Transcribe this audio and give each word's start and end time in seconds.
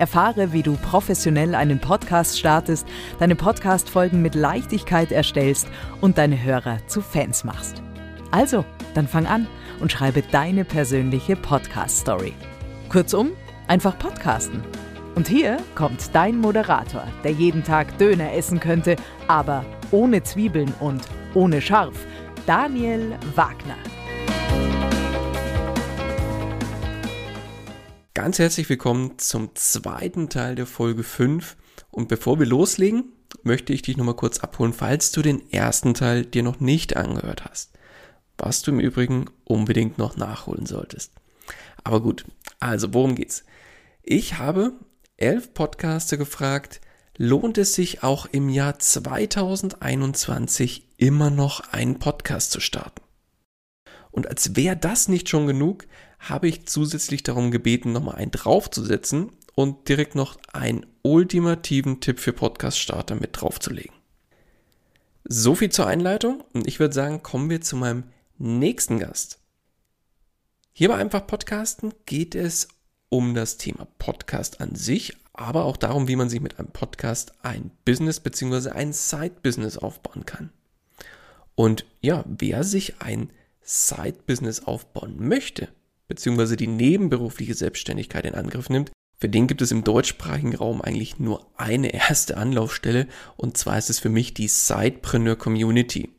Erfahre, 0.00 0.52
wie 0.52 0.62
du 0.62 0.76
professionell 0.76 1.54
einen 1.54 1.78
Podcast 1.78 2.38
startest, 2.38 2.88
deine 3.18 3.36
Podcast-Folgen 3.36 4.22
mit 4.22 4.34
Leichtigkeit 4.34 5.12
erstellst 5.12 5.68
und 6.00 6.16
deine 6.16 6.42
Hörer 6.42 6.78
zu 6.86 7.02
Fans 7.02 7.44
machst. 7.44 7.82
Also, 8.30 8.64
dann 8.94 9.06
fang 9.06 9.26
an 9.26 9.46
und 9.78 9.92
schreibe 9.92 10.22
deine 10.22 10.64
persönliche 10.64 11.36
Podcast-Story. 11.36 12.32
Kurzum, 12.88 13.32
einfach 13.68 13.98
podcasten. 13.98 14.62
Und 15.14 15.28
hier 15.28 15.58
kommt 15.74 16.14
dein 16.14 16.38
Moderator, 16.38 17.06
der 17.22 17.32
jeden 17.32 17.62
Tag 17.62 17.98
Döner 17.98 18.32
essen 18.32 18.58
könnte, 18.58 18.96
aber 19.28 19.64
ohne 19.90 20.22
Zwiebeln 20.22 20.72
und 20.80 21.02
ohne 21.34 21.60
Scharf, 21.60 22.06
Daniel 22.46 23.16
Wagner. 23.34 23.76
Ganz 28.22 28.38
herzlich 28.38 28.68
willkommen 28.68 29.18
zum 29.18 29.54
zweiten 29.54 30.28
Teil 30.28 30.54
der 30.54 30.66
Folge 30.66 31.04
5. 31.04 31.56
Und 31.90 32.08
bevor 32.08 32.38
wir 32.38 32.44
loslegen, 32.44 33.14
möchte 33.44 33.72
ich 33.72 33.80
dich 33.80 33.96
nochmal 33.96 34.14
kurz 34.14 34.40
abholen, 34.40 34.74
falls 34.74 35.10
du 35.10 35.22
den 35.22 35.50
ersten 35.50 35.94
Teil 35.94 36.26
dir 36.26 36.42
noch 36.42 36.60
nicht 36.60 36.98
angehört 36.98 37.46
hast. 37.46 37.72
Was 38.36 38.60
du 38.60 38.72
im 38.72 38.78
Übrigen 38.78 39.24
unbedingt 39.44 39.96
noch 39.96 40.18
nachholen 40.18 40.66
solltest. 40.66 41.14
Aber 41.82 42.02
gut, 42.02 42.26
also 42.58 42.92
worum 42.92 43.14
geht's? 43.14 43.44
Ich 44.02 44.36
habe 44.36 44.74
elf 45.16 45.54
Podcaster 45.54 46.18
gefragt, 46.18 46.82
lohnt 47.16 47.56
es 47.56 47.72
sich 47.72 48.02
auch 48.02 48.26
im 48.26 48.50
Jahr 48.50 48.78
2021 48.78 50.88
immer 50.98 51.30
noch 51.30 51.72
einen 51.72 51.98
Podcast 51.98 52.50
zu 52.50 52.60
starten? 52.60 53.00
Und 54.10 54.26
als 54.26 54.56
wäre 54.56 54.76
das 54.76 55.08
nicht 55.08 55.30
schon 55.30 55.46
genug, 55.46 55.86
habe 56.20 56.48
ich 56.48 56.66
zusätzlich 56.66 57.22
darum 57.22 57.50
gebeten, 57.50 57.92
nochmal 57.92 58.16
einen 58.16 58.30
draufzusetzen 58.30 59.32
und 59.54 59.88
direkt 59.88 60.14
noch 60.14 60.38
einen 60.52 60.86
ultimativen 61.02 62.00
Tipp 62.00 62.20
für 62.20 62.32
Podcast-Starter 62.32 63.14
mit 63.14 63.40
draufzulegen. 63.40 63.94
So 65.24 65.54
viel 65.54 65.70
zur 65.70 65.86
Einleitung 65.86 66.44
und 66.52 66.66
ich 66.66 66.78
würde 66.78 66.94
sagen, 66.94 67.22
kommen 67.22 67.50
wir 67.50 67.60
zu 67.60 67.76
meinem 67.76 68.04
nächsten 68.38 68.98
Gast. 68.98 69.38
Hier 70.72 70.88
bei 70.88 70.96
Einfach 70.96 71.26
Podcasten 71.26 71.92
geht 72.06 72.34
es 72.34 72.68
um 73.08 73.34
das 73.34 73.56
Thema 73.56 73.86
Podcast 73.98 74.60
an 74.60 74.76
sich, 74.76 75.16
aber 75.32 75.64
auch 75.64 75.76
darum, 75.76 76.06
wie 76.06 76.16
man 76.16 76.28
sich 76.28 76.40
mit 76.40 76.58
einem 76.58 76.70
Podcast 76.70 77.32
ein 77.42 77.70
Business 77.84 78.20
bzw. 78.20 78.70
ein 78.70 78.92
Side-Business 78.92 79.78
aufbauen 79.78 80.26
kann. 80.26 80.52
Und 81.54 81.84
ja, 82.00 82.24
wer 82.26 82.62
sich 82.64 83.00
ein 83.00 83.32
Side-Business 83.62 84.60
aufbauen 84.60 85.16
möchte, 85.18 85.68
beziehungsweise 86.10 86.56
die 86.56 86.66
nebenberufliche 86.66 87.54
Selbstständigkeit 87.54 88.26
in 88.26 88.34
Angriff 88.34 88.68
nimmt, 88.68 88.90
für 89.16 89.28
den 89.28 89.46
gibt 89.46 89.62
es 89.62 89.70
im 89.70 89.84
deutschsprachigen 89.84 90.54
Raum 90.56 90.82
eigentlich 90.82 91.18
nur 91.18 91.46
eine 91.56 91.94
erste 91.94 92.36
Anlaufstelle 92.36 93.06
und 93.36 93.56
zwar 93.56 93.78
ist 93.78 93.90
es 93.90 94.00
für 94.00 94.08
mich 94.10 94.34
die 94.34 94.48
Sidepreneur 94.48 95.36
Community. 95.36 96.10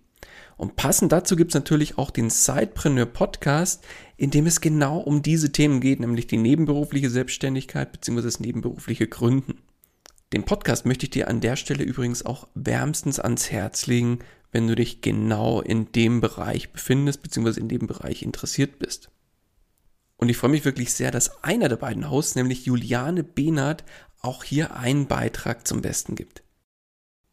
Und 0.55 0.75
passend 0.75 1.11
dazu 1.11 1.35
gibt 1.35 1.51
es 1.51 1.55
natürlich 1.55 1.97
auch 1.97 2.09
den 2.09 2.29
Sidepreneur 2.29 3.05
Podcast, 3.05 3.83
in 4.15 4.29
dem 4.29 4.45
es 4.45 4.61
genau 4.61 4.99
um 4.99 5.23
diese 5.23 5.51
Themen 5.51 5.81
geht, 5.81 5.99
nämlich 5.99 6.27
die 6.27 6.37
nebenberufliche 6.37 7.09
Selbstständigkeit 7.09 7.91
bzw. 7.91 8.21
das 8.21 8.39
nebenberufliche 8.39 9.07
Gründen. 9.07 9.57
Den 10.31 10.45
Podcast 10.45 10.85
möchte 10.85 11.07
ich 11.07 11.09
dir 11.09 11.27
an 11.27 11.41
der 11.41 11.57
Stelle 11.57 11.83
übrigens 11.83 12.25
auch 12.25 12.47
wärmstens 12.53 13.19
ans 13.19 13.51
Herz 13.51 13.87
legen, 13.87 14.19
wenn 14.51 14.67
du 14.67 14.75
dich 14.75 15.01
genau 15.01 15.59
in 15.59 15.91
dem 15.91 16.21
Bereich 16.21 16.71
befindest 16.71 17.23
bzw. 17.23 17.59
in 17.59 17.67
dem 17.67 17.87
Bereich 17.87 18.21
interessiert 18.21 18.79
bist. 18.79 19.09
Und 20.21 20.29
ich 20.29 20.37
freue 20.37 20.51
mich 20.51 20.65
wirklich 20.65 20.93
sehr, 20.93 21.09
dass 21.09 21.43
einer 21.43 21.67
der 21.67 21.77
beiden 21.77 22.11
Hosts, 22.11 22.35
nämlich 22.35 22.65
Juliane 22.65 23.23
Behnert, 23.23 23.83
auch 24.21 24.43
hier 24.43 24.75
einen 24.75 25.07
Beitrag 25.07 25.67
zum 25.67 25.81
Besten 25.81 26.13
gibt. 26.15 26.43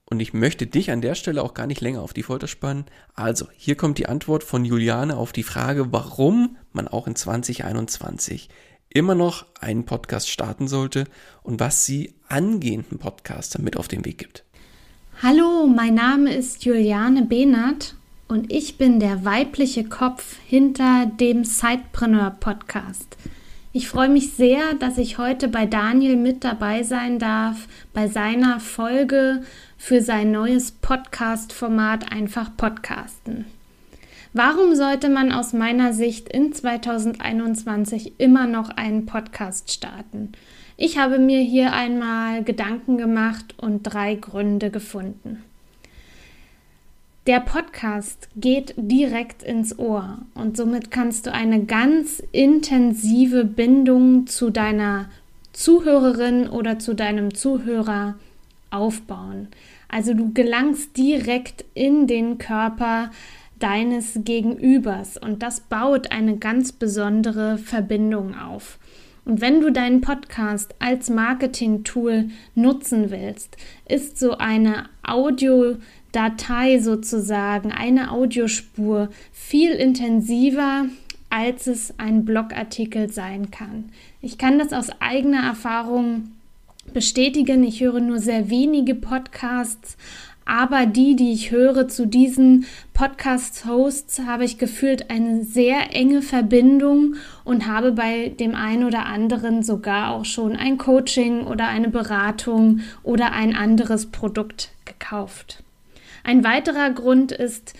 Und 0.06 0.20
ich 0.20 0.32
möchte 0.32 0.66
dich 0.66 0.90
an 0.90 1.02
der 1.02 1.14
Stelle 1.14 1.42
auch 1.42 1.52
gar 1.52 1.66
nicht 1.66 1.82
länger 1.82 2.00
auf 2.00 2.14
die 2.14 2.22
Folter 2.22 2.48
spannen. 2.48 2.86
Also, 3.12 3.46
hier 3.54 3.76
kommt 3.76 3.98
die 3.98 4.06
Antwort 4.08 4.42
von 4.42 4.64
Juliane 4.64 5.18
auf 5.18 5.32
die 5.32 5.42
Frage, 5.42 5.92
warum 5.92 6.56
man 6.72 6.88
auch 6.88 7.06
in 7.06 7.14
2021 7.14 8.48
immer 8.88 9.14
noch 9.14 9.44
einen 9.60 9.84
Podcast 9.84 10.30
starten 10.30 10.66
sollte 10.66 11.04
und 11.42 11.60
was 11.60 11.84
sie 11.84 12.14
angehenden 12.26 12.98
Podcastern 12.98 13.64
mit 13.64 13.76
auf 13.76 13.88
den 13.88 14.06
Weg 14.06 14.16
gibt. 14.16 14.44
Hallo, 15.22 15.66
mein 15.66 15.94
Name 15.94 16.34
ist 16.34 16.64
Juliane 16.64 17.26
Behnert 17.26 17.96
und 18.28 18.52
ich 18.52 18.76
bin 18.76 19.00
der 19.00 19.24
weibliche 19.24 19.84
Kopf 19.84 20.36
hinter 20.46 21.06
dem 21.06 21.44
Sidepreneur 21.44 22.36
Podcast. 22.38 23.16
Ich 23.72 23.88
freue 23.88 24.08
mich 24.08 24.32
sehr, 24.32 24.74
dass 24.74 24.98
ich 24.98 25.18
heute 25.18 25.48
bei 25.48 25.66
Daniel 25.66 26.16
mit 26.16 26.44
dabei 26.44 26.82
sein 26.82 27.18
darf, 27.18 27.68
bei 27.92 28.06
seiner 28.06 28.60
Folge 28.60 29.42
für 29.76 30.02
sein 30.02 30.30
neues 30.30 30.72
Podcast-Format 30.72 32.12
Einfach 32.12 32.50
Podcasten. 32.56 33.46
Warum 34.34 34.74
sollte 34.74 35.08
man 35.08 35.32
aus 35.32 35.52
meiner 35.52 35.92
Sicht 35.92 36.28
in 36.28 36.52
2021 36.52 38.20
immer 38.20 38.46
noch 38.46 38.68
einen 38.70 39.06
Podcast 39.06 39.72
starten? 39.72 40.32
Ich 40.76 40.98
habe 40.98 41.18
mir 41.18 41.40
hier 41.40 41.72
einmal 41.72 42.44
Gedanken 42.44 42.98
gemacht 42.98 43.54
und 43.56 43.82
drei 43.82 44.14
Gründe 44.14 44.70
gefunden. 44.70 45.44
Der 47.28 47.40
Podcast 47.40 48.30
geht 48.36 48.72
direkt 48.78 49.42
ins 49.42 49.78
Ohr 49.78 50.20
und 50.34 50.56
somit 50.56 50.90
kannst 50.90 51.26
du 51.26 51.32
eine 51.34 51.64
ganz 51.64 52.22
intensive 52.32 53.44
Bindung 53.44 54.26
zu 54.26 54.48
deiner 54.48 55.10
Zuhörerin 55.52 56.48
oder 56.48 56.78
zu 56.78 56.94
deinem 56.94 57.34
Zuhörer 57.34 58.14
aufbauen. 58.70 59.48
Also 59.90 60.14
du 60.14 60.32
gelangst 60.32 60.96
direkt 60.96 61.66
in 61.74 62.06
den 62.06 62.38
Körper 62.38 63.10
deines 63.58 64.20
Gegenübers 64.24 65.18
und 65.18 65.42
das 65.42 65.60
baut 65.60 66.10
eine 66.10 66.38
ganz 66.38 66.72
besondere 66.72 67.58
Verbindung 67.58 68.38
auf. 68.38 68.78
Und 69.26 69.42
wenn 69.42 69.60
du 69.60 69.70
deinen 69.70 70.00
Podcast 70.00 70.74
als 70.78 71.10
Marketing-Tool 71.10 72.30
nutzen 72.54 73.10
willst, 73.10 73.58
ist 73.86 74.18
so 74.18 74.38
eine 74.38 74.88
Audio- 75.06 75.76
Datei 76.12 76.80
sozusagen, 76.80 77.72
eine 77.72 78.10
Audiospur 78.10 79.08
viel 79.32 79.72
intensiver, 79.72 80.86
als 81.30 81.66
es 81.66 81.94
ein 81.98 82.24
Blogartikel 82.24 83.10
sein 83.10 83.50
kann. 83.50 83.90
Ich 84.22 84.38
kann 84.38 84.58
das 84.58 84.72
aus 84.72 84.88
eigener 85.00 85.42
Erfahrung 85.44 86.30
bestätigen. 86.92 87.62
Ich 87.64 87.80
höre 87.80 88.00
nur 88.00 88.18
sehr 88.18 88.48
wenige 88.48 88.94
Podcasts, 88.94 89.96
aber 90.48 90.86
die, 90.86 91.14
die 91.14 91.32
ich 91.32 91.50
höre 91.50 91.88
zu 91.88 92.06
diesen 92.06 92.64
Podcast-Hosts, 92.94 94.20
habe 94.20 94.46
ich 94.46 94.56
gefühlt 94.56 95.10
eine 95.10 95.44
sehr 95.44 95.94
enge 95.94 96.22
Verbindung 96.22 97.16
und 97.44 97.66
habe 97.66 97.92
bei 97.92 98.30
dem 98.30 98.54
einen 98.54 98.84
oder 98.84 99.04
anderen 99.04 99.62
sogar 99.62 100.10
auch 100.10 100.24
schon 100.24 100.56
ein 100.56 100.78
Coaching 100.78 101.42
oder 101.42 101.68
eine 101.68 101.90
Beratung 101.90 102.80
oder 103.02 103.32
ein 103.32 103.54
anderes 103.54 104.06
Produkt 104.06 104.70
gekauft. 104.86 105.62
Ein 106.28 106.44
weiterer 106.44 106.90
Grund 106.90 107.32
ist, 107.32 107.72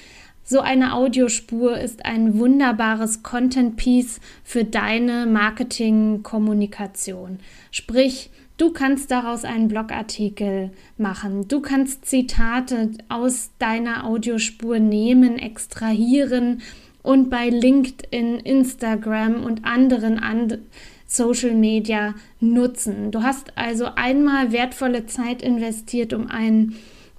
so 0.43 0.61
eine 0.61 0.95
Audiospur 0.95 1.77
ist 1.77 2.07
ein 2.07 2.39
wunderbares 2.39 3.23
Content-Piece 3.23 4.21
für 4.43 4.65
deine 4.65 5.27
Marketing-Kommunikation. 5.27 7.41
Sprich, 7.71 8.31
du 8.57 8.73
kannst 8.73 9.11
daraus 9.11 9.45
einen 9.45 9.69
Blogartikel 9.69 10.71
machen. 10.97 11.47
Du 11.49 11.61
kannst 11.61 12.07
Zitate 12.07 12.93
aus 13.11 13.51
deiner 13.59 14.07
Audiospur 14.07 14.79
nehmen, 14.79 15.39
extrahieren 15.39 16.63
und 17.03 17.29
bei 17.29 17.51
LinkedIn, 17.51 18.39
Instagram 18.39 19.45
und 19.45 19.67
anderen 19.67 20.19
and 20.19 20.61
Social 21.07 21.53
Media 21.53 22.15
nutzen. 22.41 23.11
Du 23.11 23.23
hast 23.23 23.59
also 23.59 23.89
einmal 23.95 24.53
wertvolle 24.53 25.05
Zeit 25.05 25.43
investiert, 25.43 26.15
um 26.15 26.29
einen 26.29 26.77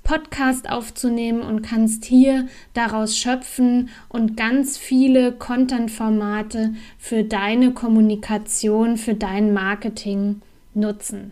Podcast 0.09 0.67
aufzunehmen 0.67 1.41
und 1.43 1.61
kannst 1.61 2.03
hier 2.03 2.47
daraus 2.73 3.15
schöpfen 3.15 3.89
und 4.07 4.35
ganz 4.35 4.75
viele 4.75 5.33
Content-Formate 5.33 6.73
für 6.97 7.23
deine 7.23 7.73
Kommunikation, 7.73 8.97
für 8.97 9.13
dein 9.13 9.53
Marketing 9.53 10.41
nutzen. 10.73 11.31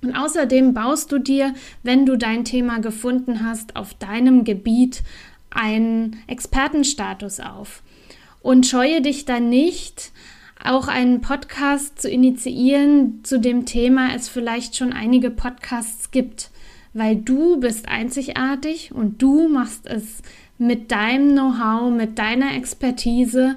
Und 0.00 0.16
außerdem 0.16 0.72
baust 0.72 1.12
du 1.12 1.18
dir, 1.18 1.52
wenn 1.82 2.06
du 2.06 2.16
dein 2.16 2.46
Thema 2.46 2.78
gefunden 2.78 3.44
hast, 3.44 3.76
auf 3.76 3.92
deinem 3.92 4.44
Gebiet 4.44 5.02
einen 5.50 6.22
Expertenstatus 6.26 7.38
auf. 7.40 7.82
Und 8.40 8.66
scheue 8.66 9.02
dich 9.02 9.26
dann 9.26 9.50
nicht, 9.50 10.10
auch 10.64 10.88
einen 10.88 11.20
Podcast 11.20 12.00
zu 12.00 12.08
initiieren, 12.08 13.20
zu 13.24 13.38
dem 13.38 13.66
Thema 13.66 14.14
es 14.14 14.30
vielleicht 14.30 14.74
schon 14.74 14.94
einige 14.94 15.30
Podcasts 15.30 16.10
gibt 16.10 16.50
weil 16.92 17.16
du 17.16 17.60
bist 17.60 17.88
einzigartig 17.88 18.92
und 18.92 19.22
du 19.22 19.48
machst 19.48 19.86
es 19.86 20.22
mit 20.58 20.90
deinem 20.90 21.32
Know-how, 21.32 21.90
mit 21.90 22.18
deiner 22.18 22.54
Expertise. 22.54 23.56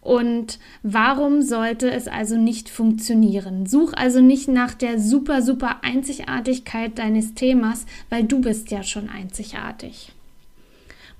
Und 0.00 0.58
warum 0.82 1.42
sollte 1.42 1.90
es 1.90 2.08
also 2.08 2.36
nicht 2.36 2.68
funktionieren? 2.68 3.66
Such 3.66 3.92
also 3.94 4.20
nicht 4.20 4.48
nach 4.48 4.74
der 4.74 4.98
super, 4.98 5.42
super 5.42 5.84
Einzigartigkeit 5.84 6.98
deines 6.98 7.34
Themas, 7.34 7.86
weil 8.10 8.24
du 8.24 8.40
bist 8.40 8.72
ja 8.72 8.82
schon 8.82 9.08
einzigartig. 9.08 10.12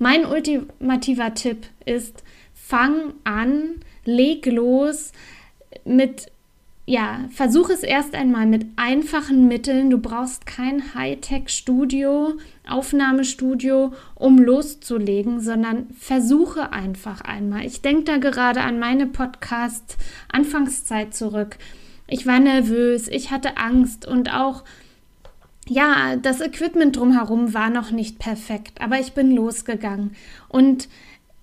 Mein 0.01 0.27
ultimativer 0.27 1.33
Tipp 1.35 1.67
ist, 1.87 2.25
fang 2.53 3.15
an, 3.23 3.77
leg 4.05 4.47
los 4.47 5.13
mit 5.85 6.32
ja, 6.85 7.29
versuch 7.31 7.71
es 7.71 7.85
erst 7.85 8.15
einmal 8.15 8.47
mit 8.47 8.67
einfachen 8.77 9.47
Mitteln. 9.47 9.91
Du 9.91 9.99
brauchst 9.99 10.47
kein 10.47 10.95
Hightech-Studio, 10.95 12.39
Aufnahmestudio, 12.69 13.93
um 14.17 14.39
loszulegen, 14.39 15.39
sondern 15.41 15.91
versuche 15.97 16.73
einfach 16.73 17.21
einmal. 17.21 17.65
Ich 17.65 17.83
denke 17.83 18.03
da 18.05 18.17
gerade 18.17 18.63
an 18.63 18.81
meine 18.81 19.07
Podcast-Anfangszeit 19.07 21.15
zurück. 21.15 21.57
Ich 22.09 22.27
war 22.27 22.41
nervös, 22.41 23.07
ich 23.07 23.31
hatte 23.31 23.59
Angst 23.59 24.05
und 24.05 24.35
auch, 24.35 24.65
ja, 25.69 26.17
das 26.17 26.41
Equipment 26.41 26.97
drumherum 26.97 27.55
war 27.55 27.71
noch 27.71 27.93
nicht 27.93 28.19
perfekt, 28.19 28.81
aber 28.81 28.99
ich 28.99 29.13
bin 29.13 29.31
losgegangen. 29.31 30.17
Und 30.49 30.89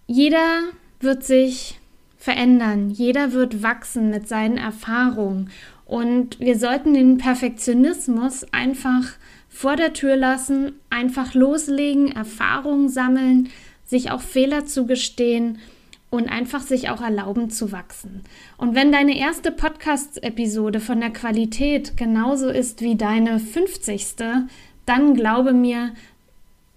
jeder 0.06 0.64
wird 1.00 1.24
sich 1.24 1.79
verändern. 2.19 2.89
Jeder 2.89 3.31
wird 3.31 3.63
wachsen 3.63 4.12
mit 4.12 4.27
seinen 4.27 4.57
Erfahrungen. 4.57 5.50
Und 5.86 6.39
wir 6.39 6.60
sollten 6.60 6.94
den 6.94 7.18
Perfektionismus 7.18 8.45
einfach 8.51 9.13
vor 9.50 9.75
der 9.75 9.94
Tür 9.94 10.16
lassen, 10.16 10.74
einfach 10.92 11.33
loslegen, 11.33 12.12
Erfahrungen 12.12 12.89
sammeln, 12.89 13.50
sich 13.86 14.12
auch 14.12 14.21
Fehler 14.21 14.68
zugestehen 14.68 15.57
und 16.12 16.30
einfach 16.30 16.62
sich 16.62 16.89
auch 16.89 17.01
erlauben 17.01 17.50
zu 17.50 17.71
wachsen. 17.71 18.24
Und 18.57 18.75
wenn 18.75 18.92
deine 18.92 19.18
erste 19.18 19.51
Podcast-Episode 19.51 20.80
von 20.80 21.00
der 21.00 21.12
Qualität 21.12 21.98
genauso 21.98 22.50
ist 22.50 22.81
wie 22.81 22.95
deine 22.95 23.39
50. 23.39 24.16
dann 24.86 25.13
glaube 25.13 25.54
mir, 25.54 25.94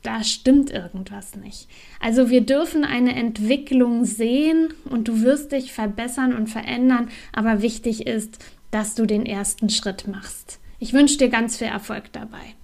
da 0.02 0.24
stimmt 0.24 0.70
irgendwas 0.70 1.36
nicht. 1.36 1.68
Also 2.00 2.30
wir 2.30 2.40
dürfen 2.40 2.84
eine 2.84 3.14
Entwicklung 3.14 4.04
sehen 4.04 4.74
und 4.84 5.08
du 5.08 5.22
wirst 5.22 5.52
dich 5.52 5.72
verbessern 5.72 6.34
und 6.34 6.48
verändern, 6.48 7.08
aber 7.32 7.62
wichtig 7.62 8.06
ist, 8.06 8.38
dass 8.70 8.94
du 8.94 9.06
den 9.06 9.26
ersten 9.26 9.70
Schritt 9.70 10.08
machst. 10.08 10.58
Ich 10.78 10.92
wünsche 10.92 11.18
dir 11.18 11.28
ganz 11.28 11.58
viel 11.58 11.68
Erfolg 11.68 12.12
dabei. 12.12 12.54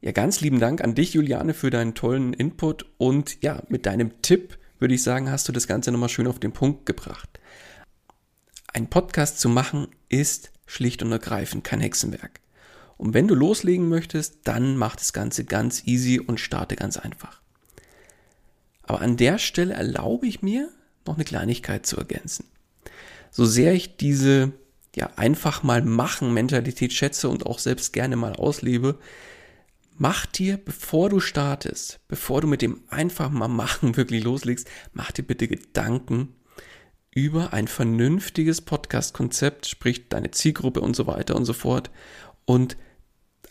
Ja, 0.00 0.12
ganz 0.12 0.40
lieben 0.40 0.60
Dank 0.60 0.82
an 0.82 0.94
dich, 0.94 1.14
Juliane, 1.14 1.52
für 1.52 1.70
deinen 1.70 1.94
tollen 1.94 2.32
Input 2.32 2.86
und 2.96 3.42
ja, 3.42 3.62
mit 3.68 3.86
deinem 3.86 4.22
Tipp 4.22 4.58
würde 4.78 4.94
ich 4.94 5.02
sagen, 5.02 5.30
hast 5.30 5.48
du 5.48 5.52
das 5.52 5.66
Ganze 5.66 5.90
nochmal 5.90 6.08
schön 6.08 6.26
auf 6.26 6.38
den 6.38 6.52
Punkt 6.52 6.86
gebracht. 6.86 7.40
Ein 8.72 8.88
Podcast 8.88 9.40
zu 9.40 9.48
machen 9.48 9.88
ist 10.08 10.52
schlicht 10.66 11.02
und 11.02 11.12
ergreifend 11.12 11.64
kein 11.64 11.80
Hexenwerk. 11.80 12.40
Und 12.96 13.14
wenn 13.14 13.28
du 13.28 13.34
loslegen 13.34 13.88
möchtest, 13.88 14.40
dann 14.44 14.76
mach 14.76 14.96
das 14.96 15.12
Ganze 15.12 15.44
ganz 15.44 15.86
easy 15.86 16.18
und 16.18 16.40
starte 16.40 16.76
ganz 16.76 16.96
einfach. 16.96 17.40
Aber 18.82 19.00
an 19.00 19.16
der 19.16 19.38
Stelle 19.38 19.74
erlaube 19.74 20.26
ich 20.26 20.42
mir, 20.42 20.70
noch 21.06 21.14
eine 21.14 21.24
Kleinigkeit 21.24 21.86
zu 21.86 21.96
ergänzen. 21.96 22.46
So 23.30 23.44
sehr 23.44 23.74
ich 23.74 23.96
diese 23.96 24.52
ja 24.94 25.10
einfach 25.16 25.62
mal 25.62 25.82
machen 25.82 26.32
Mentalität 26.32 26.92
schätze 26.92 27.28
und 27.28 27.46
auch 27.46 27.58
selbst 27.58 27.92
gerne 27.92 28.16
mal 28.16 28.34
auslebe, 28.34 28.98
mach 29.98 30.26
dir, 30.26 30.56
bevor 30.56 31.10
du 31.10 31.20
startest, 31.20 32.00
bevor 32.08 32.40
du 32.40 32.46
mit 32.46 32.62
dem 32.62 32.82
einfach 32.88 33.30
mal 33.30 33.48
machen 33.48 33.96
wirklich 33.96 34.24
loslegst, 34.24 34.68
mach 34.92 35.12
dir 35.12 35.22
bitte 35.22 35.48
Gedanken 35.48 36.34
über 37.10 37.52
ein 37.52 37.68
vernünftiges 37.68 38.60
Podcast-Konzept, 38.60 39.66
sprich 39.66 40.08
deine 40.08 40.30
Zielgruppe 40.30 40.80
und 40.80 40.96
so 40.96 41.06
weiter 41.06 41.36
und 41.36 41.44
so 41.44 41.52
fort 41.52 41.90
und 42.44 42.76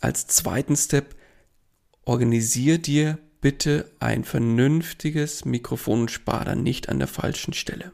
als 0.05 0.27
zweiten 0.27 0.75
Step, 0.75 1.15
organisier 2.03 2.77
dir 2.77 3.17
bitte 3.41 3.91
ein 3.99 4.23
vernünftiges 4.23 5.45
Mikrofon 5.45 6.01
und 6.01 6.11
spar 6.11 6.45
dann 6.45 6.61
nicht 6.61 6.89
an 6.89 6.99
der 6.99 7.07
falschen 7.07 7.53
Stelle. 7.53 7.91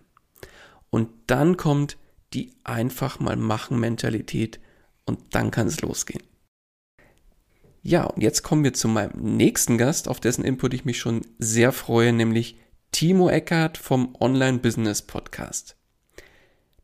Und 0.90 1.10
dann 1.28 1.56
kommt 1.56 1.98
die 2.34 2.54
einfach 2.66 3.22
mal 3.22 3.38
machen 3.38 3.80
Mentalität 3.80 4.60
und 5.06 5.20
dann 5.36 5.52
kann 5.52 5.68
es 5.68 5.80
losgehen. 5.80 6.24
Ja, 7.82 8.04
und 8.04 8.22
jetzt 8.22 8.44
kommen 8.44 8.66
wir 8.66 8.74
zu 8.74 8.90
meinem 8.90 9.38
nächsten 9.38 9.78
Gast, 9.78 10.10
auf 10.10 10.20
dessen 10.20 10.44
Input 10.44 10.74
ich 10.74 10.84
mich 10.84 11.00
schon 11.00 11.22
sehr 11.40 11.72
freue, 11.72 12.12
nämlich 12.12 12.58
Timo 12.92 13.30
Eckert 13.30 13.78
vom 13.78 14.18
Online 14.20 14.60
Business 14.60 15.02
Podcast. 15.02 15.78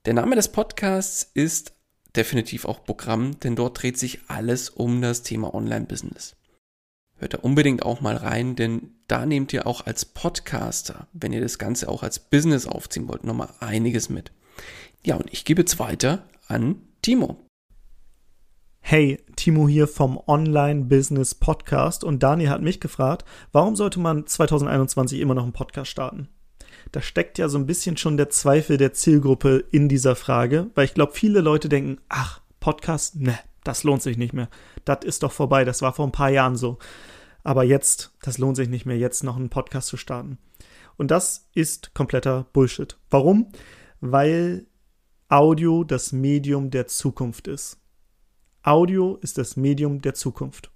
Der 0.05 0.13
Name 0.13 0.37
des 0.37 0.53
Podcasts 0.53 1.29
ist 1.33 1.76
definitiv 2.15 2.65
auch 2.65 2.83
Programm, 2.83 3.39
denn 3.39 3.55
dort 3.55 3.81
dreht 3.81 3.97
sich 3.97 4.21
alles 4.27 4.69
um 4.69 5.01
das 5.01 5.23
Thema 5.23 5.53
Online-Business. 5.53 6.35
Hört 7.19 7.33
da 7.33 7.39
unbedingt 7.39 7.83
auch 7.83 8.01
mal 8.01 8.15
rein, 8.15 8.55
denn 8.55 8.91
da 9.07 9.25
nehmt 9.25 9.51
ihr 9.51 9.65
auch 9.65 9.85
als 9.85 10.05
Podcaster, 10.05 11.07
wenn 11.13 11.33
ihr 11.33 11.41
das 11.41 11.57
Ganze 11.57 11.89
auch 11.89 12.03
als 12.03 12.19
Business 12.19 12.67
aufziehen 12.67 13.07
wollt, 13.07 13.23
nochmal 13.23 13.49
einiges 13.59 14.09
mit. 14.09 14.31
Ja, 15.03 15.15
und 15.15 15.31
ich 15.31 15.43
gebe 15.43 15.61
jetzt 15.61 15.79
weiter 15.79 16.23
an 16.47 16.81
Timo. 17.01 17.37
Hey, 18.79 19.19
Timo 19.35 19.67
hier 19.67 19.87
vom 19.87 20.17
Online 20.27 20.85
Business 20.85 21.35
Podcast 21.35 22.03
und 22.03 22.23
Daniel 22.23 22.49
hat 22.49 22.61
mich 22.61 22.79
gefragt, 22.79 23.25
warum 23.51 23.75
sollte 23.75 23.99
man 23.99 24.25
2021 24.25 25.19
immer 25.19 25.33
noch 25.33 25.43
einen 25.43 25.53
Podcast 25.53 25.91
starten? 25.91 26.29
Da 26.91 27.01
steckt 27.01 27.37
ja 27.37 27.49
so 27.49 27.57
ein 27.57 27.65
bisschen 27.65 27.97
schon 27.97 28.17
der 28.17 28.29
Zweifel 28.29 28.77
der 28.77 28.93
Zielgruppe 28.93 29.65
in 29.71 29.89
dieser 29.89 30.15
Frage, 30.15 30.69
weil 30.75 30.85
ich 30.85 30.93
glaube, 30.93 31.13
viele 31.13 31.41
Leute 31.41 31.69
denken, 31.69 31.99
ach, 32.09 32.41
Podcast, 32.59 33.15
ne, 33.15 33.37
das 33.63 33.83
lohnt 33.83 34.01
sich 34.01 34.17
nicht 34.17 34.33
mehr. 34.33 34.49
Das 34.85 34.99
ist 35.03 35.23
doch 35.23 35.31
vorbei, 35.31 35.65
das 35.65 35.81
war 35.81 35.93
vor 35.93 36.07
ein 36.07 36.11
paar 36.11 36.29
Jahren 36.29 36.55
so. 36.55 36.77
Aber 37.43 37.63
jetzt, 37.63 38.13
das 38.21 38.37
lohnt 38.37 38.57
sich 38.57 38.69
nicht 38.69 38.85
mehr, 38.85 38.97
jetzt 38.97 39.23
noch 39.23 39.35
einen 39.35 39.49
Podcast 39.49 39.87
zu 39.87 39.97
starten. 39.97 40.37
Und 40.97 41.11
das 41.11 41.49
ist 41.53 41.93
kompletter 41.93 42.47
Bullshit. 42.53 42.97
Warum? 43.09 43.51
Weil 44.01 44.65
Audio 45.29 45.83
das 45.83 46.11
Medium 46.11 46.71
der 46.71 46.87
Zukunft 46.87 47.47
ist. 47.47 47.77
Audio 48.63 49.17
ist 49.21 49.37
das 49.37 49.55
Medium 49.55 50.01
der 50.01 50.13
Zukunft. 50.13 50.71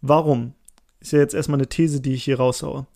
Warum? 0.00 0.54
Ist 1.00 1.12
ja 1.12 1.18
jetzt 1.18 1.34
erstmal 1.34 1.58
eine 1.58 1.68
These, 1.68 2.00
die 2.00 2.14
ich 2.14 2.24
hier 2.24 2.38
raushaue. 2.38 2.86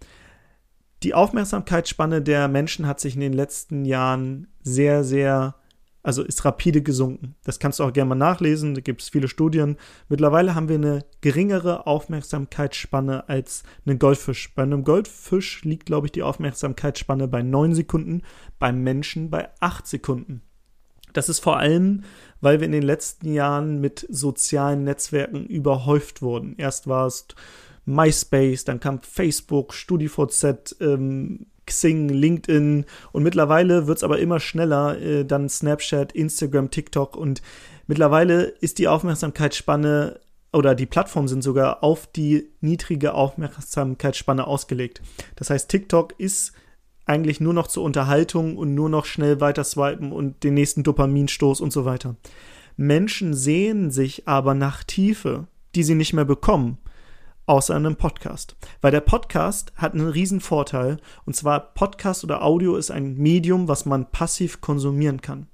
Die 1.02 1.14
Aufmerksamkeitsspanne 1.14 2.22
der 2.22 2.48
Menschen 2.48 2.86
hat 2.86 3.00
sich 3.00 3.14
in 3.14 3.20
den 3.20 3.32
letzten 3.32 3.84
Jahren 3.84 4.48
sehr, 4.62 5.04
sehr, 5.04 5.54
Also 6.02 6.22
ist 6.22 6.44
rapide 6.44 6.80
gesunken. 6.82 7.34
Das 7.44 7.58
kannst 7.58 7.78
du 7.78 7.84
auch 7.84 7.92
gerne 7.92 8.08
mal 8.08 8.14
nachlesen, 8.14 8.74
da 8.74 8.80
gibt 8.80 9.02
es 9.02 9.08
viele 9.10 9.28
Studien. 9.28 9.76
Mittlerweile 10.08 10.54
haben 10.54 10.68
wir 10.68 10.76
eine 10.76 11.04
geringere 11.20 11.86
Aufmerksamkeitsspanne 11.86 13.28
als 13.28 13.62
einen 13.84 13.98
Goldfisch. 13.98 14.54
Bei 14.54 14.62
einem 14.62 14.84
Goldfisch 14.84 15.64
liegt, 15.64 15.86
glaube 15.86 16.06
ich, 16.06 16.12
die 16.12 16.22
Aufmerksamkeitsspanne 16.22 17.28
bei 17.28 17.42
9 17.42 17.74
Sekunden, 17.74 18.22
beim 18.58 18.82
Menschen 18.82 19.28
bei 19.28 19.50
8 19.60 19.86
Sekunden. 19.86 20.42
Das 21.12 21.28
ist 21.28 21.40
vor 21.40 21.58
allem, 21.58 22.04
weil 22.40 22.60
wir 22.60 22.66
in 22.66 22.72
den 22.72 22.82
letzten 22.82 23.32
Jahren 23.32 23.80
mit 23.80 24.06
sozialen 24.08 24.84
Netzwerken 24.84 25.46
überhäuft 25.46 26.22
wurden. 26.22 26.54
Erst 26.58 26.86
war 26.86 27.06
es 27.06 27.26
MySpace, 27.88 28.64
dann 28.64 28.80
kam 28.80 29.00
Facebook, 29.00 29.74
StudiVZ, 29.74 30.76
ähm, 30.80 31.46
Xing, 31.66 32.08
LinkedIn 32.08 32.84
und 33.12 33.22
mittlerweile 33.22 33.86
wird 33.86 33.98
es 33.98 34.04
aber 34.04 34.18
immer 34.18 34.40
schneller, 34.40 35.00
äh, 35.00 35.24
dann 35.24 35.48
Snapchat, 35.48 36.12
Instagram, 36.12 36.70
TikTok 36.70 37.16
und 37.16 37.42
mittlerweile 37.86 38.44
ist 38.44 38.78
die 38.78 38.88
Aufmerksamkeitsspanne 38.88 40.20
oder 40.52 40.74
die 40.74 40.86
Plattformen 40.86 41.28
sind 41.28 41.42
sogar 41.42 41.82
auf 41.82 42.06
die 42.06 42.50
niedrige 42.60 43.14
Aufmerksamkeitsspanne 43.14 44.46
ausgelegt. 44.46 45.02
Das 45.36 45.50
heißt, 45.50 45.70
TikTok 45.70 46.14
ist 46.18 46.52
eigentlich 47.04 47.40
nur 47.40 47.54
noch 47.54 47.68
zur 47.68 47.84
Unterhaltung 47.84 48.56
und 48.56 48.74
nur 48.74 48.88
noch 48.88 49.04
schnell 49.04 49.40
weiter 49.40 49.64
swipen 49.64 50.12
und 50.12 50.44
den 50.44 50.54
nächsten 50.54 50.84
Dopaminstoß 50.84 51.60
und 51.60 51.72
so 51.72 51.84
weiter. 51.84 52.16
Menschen 52.76 53.34
sehen 53.34 53.90
sich 53.90 54.28
aber 54.28 54.54
nach 54.54 54.84
Tiefe, 54.84 55.48
die 55.74 55.82
sie 55.82 55.94
nicht 55.94 56.12
mehr 56.12 56.24
bekommen 56.24 56.78
außer 57.48 57.74
einem 57.74 57.96
Podcast. 57.96 58.56
Weil 58.80 58.92
der 58.92 59.00
Podcast 59.00 59.72
hat 59.76 59.94
einen 59.94 60.08
riesen 60.08 60.40
Vorteil 60.40 60.98
und 61.24 61.34
zwar 61.34 61.60
Podcast 61.74 62.22
oder 62.22 62.44
Audio 62.44 62.76
ist 62.76 62.90
ein 62.90 63.16
Medium, 63.16 63.68
was 63.68 63.86
man 63.86 64.10
passiv 64.10 64.60
konsumieren 64.60 65.22
kann. 65.22 65.46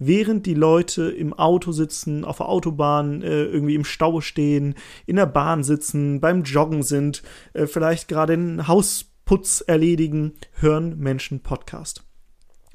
Während 0.00 0.46
die 0.46 0.54
Leute 0.54 1.10
im 1.10 1.32
Auto 1.32 1.72
sitzen, 1.72 2.24
auf 2.24 2.38
der 2.38 2.48
Autobahn 2.48 3.22
äh, 3.22 3.44
irgendwie 3.44 3.74
im 3.74 3.84
Stau 3.84 4.20
stehen, 4.20 4.74
in 5.06 5.16
der 5.16 5.26
Bahn 5.26 5.64
sitzen, 5.64 6.20
beim 6.20 6.42
Joggen 6.42 6.82
sind, 6.82 7.22
äh, 7.52 7.66
vielleicht 7.66 8.06
gerade 8.06 8.34
einen 8.34 8.68
Hausputz 8.68 9.62
erledigen, 9.66 10.34
hören 10.52 10.98
Menschen 10.98 11.40
Podcast. 11.40 12.04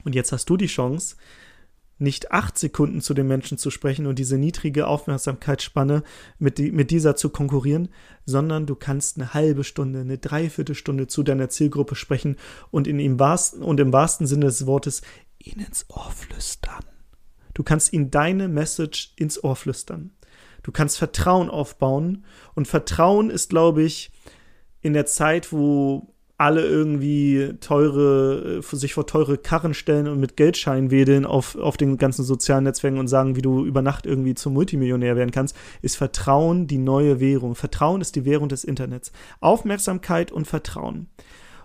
Und 0.03 0.15
jetzt 0.15 0.33
hast 0.33 0.49
du 0.49 0.57
die 0.57 0.67
Chance, 0.67 1.15
nicht 1.97 2.31
acht 2.31 2.57
Sekunden 2.57 3.01
zu 3.01 3.13
den 3.13 3.27
Menschen 3.27 3.57
zu 3.57 3.69
sprechen 3.69 4.07
und 4.07 4.19
diese 4.19 4.37
niedrige 4.37 4.87
Aufmerksamkeitsspanne 4.87 6.03
mit, 6.39 6.57
die, 6.57 6.71
mit 6.71 6.91
dieser 6.91 7.15
zu 7.15 7.29
konkurrieren, 7.29 7.89
sondern 8.25 8.65
du 8.65 8.75
kannst 8.75 9.17
eine 9.17 9.33
halbe 9.33 9.63
Stunde, 9.63 10.01
eine 10.01 10.17
Dreiviertelstunde 10.17 11.07
zu 11.07 11.23
deiner 11.23 11.49
Zielgruppe 11.49 11.95
sprechen 11.95 12.37
und 12.71 12.87
in 12.87 12.99
im 12.99 13.19
wahrsten, 13.19 13.61
und 13.61 13.79
im 13.79 13.93
wahrsten 13.93 14.27
Sinne 14.27 14.45
des 14.47 14.65
Wortes 14.65 15.01
ihnen 15.39 15.65
ins 15.65 15.85
Ohr 15.89 16.11
flüstern. 16.11 16.83
Du 17.53 17.63
kannst 17.63 17.93
ihnen 17.93 18.09
deine 18.09 18.47
Message 18.47 19.13
ins 19.15 19.43
Ohr 19.43 19.55
flüstern. 19.55 20.11
Du 20.63 20.71
kannst 20.71 20.97
Vertrauen 20.97 21.49
aufbauen 21.49 22.25
und 22.55 22.67
Vertrauen 22.67 23.29
ist, 23.29 23.49
glaube 23.49 23.83
ich, 23.83 24.11
in 24.81 24.93
der 24.93 25.05
Zeit, 25.05 25.51
wo 25.51 26.12
alle 26.43 26.65
irgendwie 26.65 27.53
teure, 27.61 28.59
äh, 28.59 28.75
sich 28.75 28.93
vor 28.93 29.07
teure 29.07 29.37
Karren 29.37 29.73
stellen 29.73 30.07
und 30.07 30.19
mit 30.19 30.35
Geldschein 30.35 30.91
wedeln 30.91 31.25
auf, 31.25 31.55
auf 31.55 31.77
den 31.77 31.97
ganzen 31.97 32.25
sozialen 32.25 32.65
Netzwerken 32.65 32.99
und 32.99 33.07
sagen, 33.07 33.37
wie 33.37 33.41
du 33.41 33.65
über 33.65 33.81
Nacht 33.81 34.05
irgendwie 34.05 34.35
zum 34.35 34.53
Multimillionär 34.53 35.15
werden 35.15 35.31
kannst, 35.31 35.55
ist 35.81 35.95
Vertrauen 35.95 36.67
die 36.67 36.77
neue 36.77 37.21
Währung. 37.21 37.55
Vertrauen 37.55 38.01
ist 38.01 38.17
die 38.17 38.25
Währung 38.25 38.49
des 38.49 38.65
Internets. 38.65 39.13
Aufmerksamkeit 39.39 40.33
und 40.33 40.45
Vertrauen. 40.45 41.07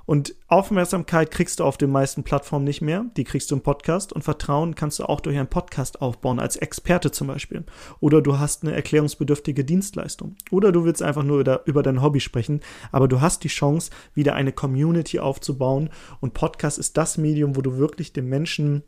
Und 0.08 0.34
Aufmerksamkeit 0.46 1.30
kriegst 1.30 1.60
du 1.60 1.64
auf 1.64 1.76
den 1.76 1.90
meisten 1.90 2.22
Plattformen 2.22 2.64
nicht 2.64 2.80
mehr. 2.80 3.04
Die 3.18 3.24
kriegst 3.24 3.50
du 3.50 3.56
im 3.56 3.60
Podcast. 3.60 4.10
Und 4.10 4.22
Vertrauen 4.22 4.74
kannst 4.74 4.98
du 4.98 5.04
auch 5.04 5.20
durch 5.20 5.36
einen 5.36 5.50
Podcast 5.50 6.00
aufbauen, 6.00 6.40
als 6.40 6.56
Experte 6.56 7.10
zum 7.10 7.26
Beispiel. 7.26 7.64
Oder 8.00 8.22
du 8.22 8.38
hast 8.38 8.62
eine 8.62 8.74
erklärungsbedürftige 8.74 9.66
Dienstleistung. 9.66 10.36
Oder 10.50 10.72
du 10.72 10.86
willst 10.86 11.02
einfach 11.02 11.24
nur 11.24 11.60
über, 11.66 11.82
dein 11.82 12.00
Hobby 12.00 12.20
sprechen. 12.20 12.60
Aber 12.90 13.06
du 13.06 13.20
hast 13.20 13.44
die 13.44 13.48
Chance, 13.48 13.90
wieder 14.14 14.34
eine 14.34 14.52
Community 14.52 15.18
aufzubauen. 15.18 15.90
Und 16.20 16.32
Podcast 16.32 16.78
ist 16.78 16.96
das 16.96 17.18
Medium, 17.18 17.54
wo 17.54 17.60
du 17.60 17.76
wirklich 17.76 18.14
den 18.14 18.30
Menschen 18.30 18.84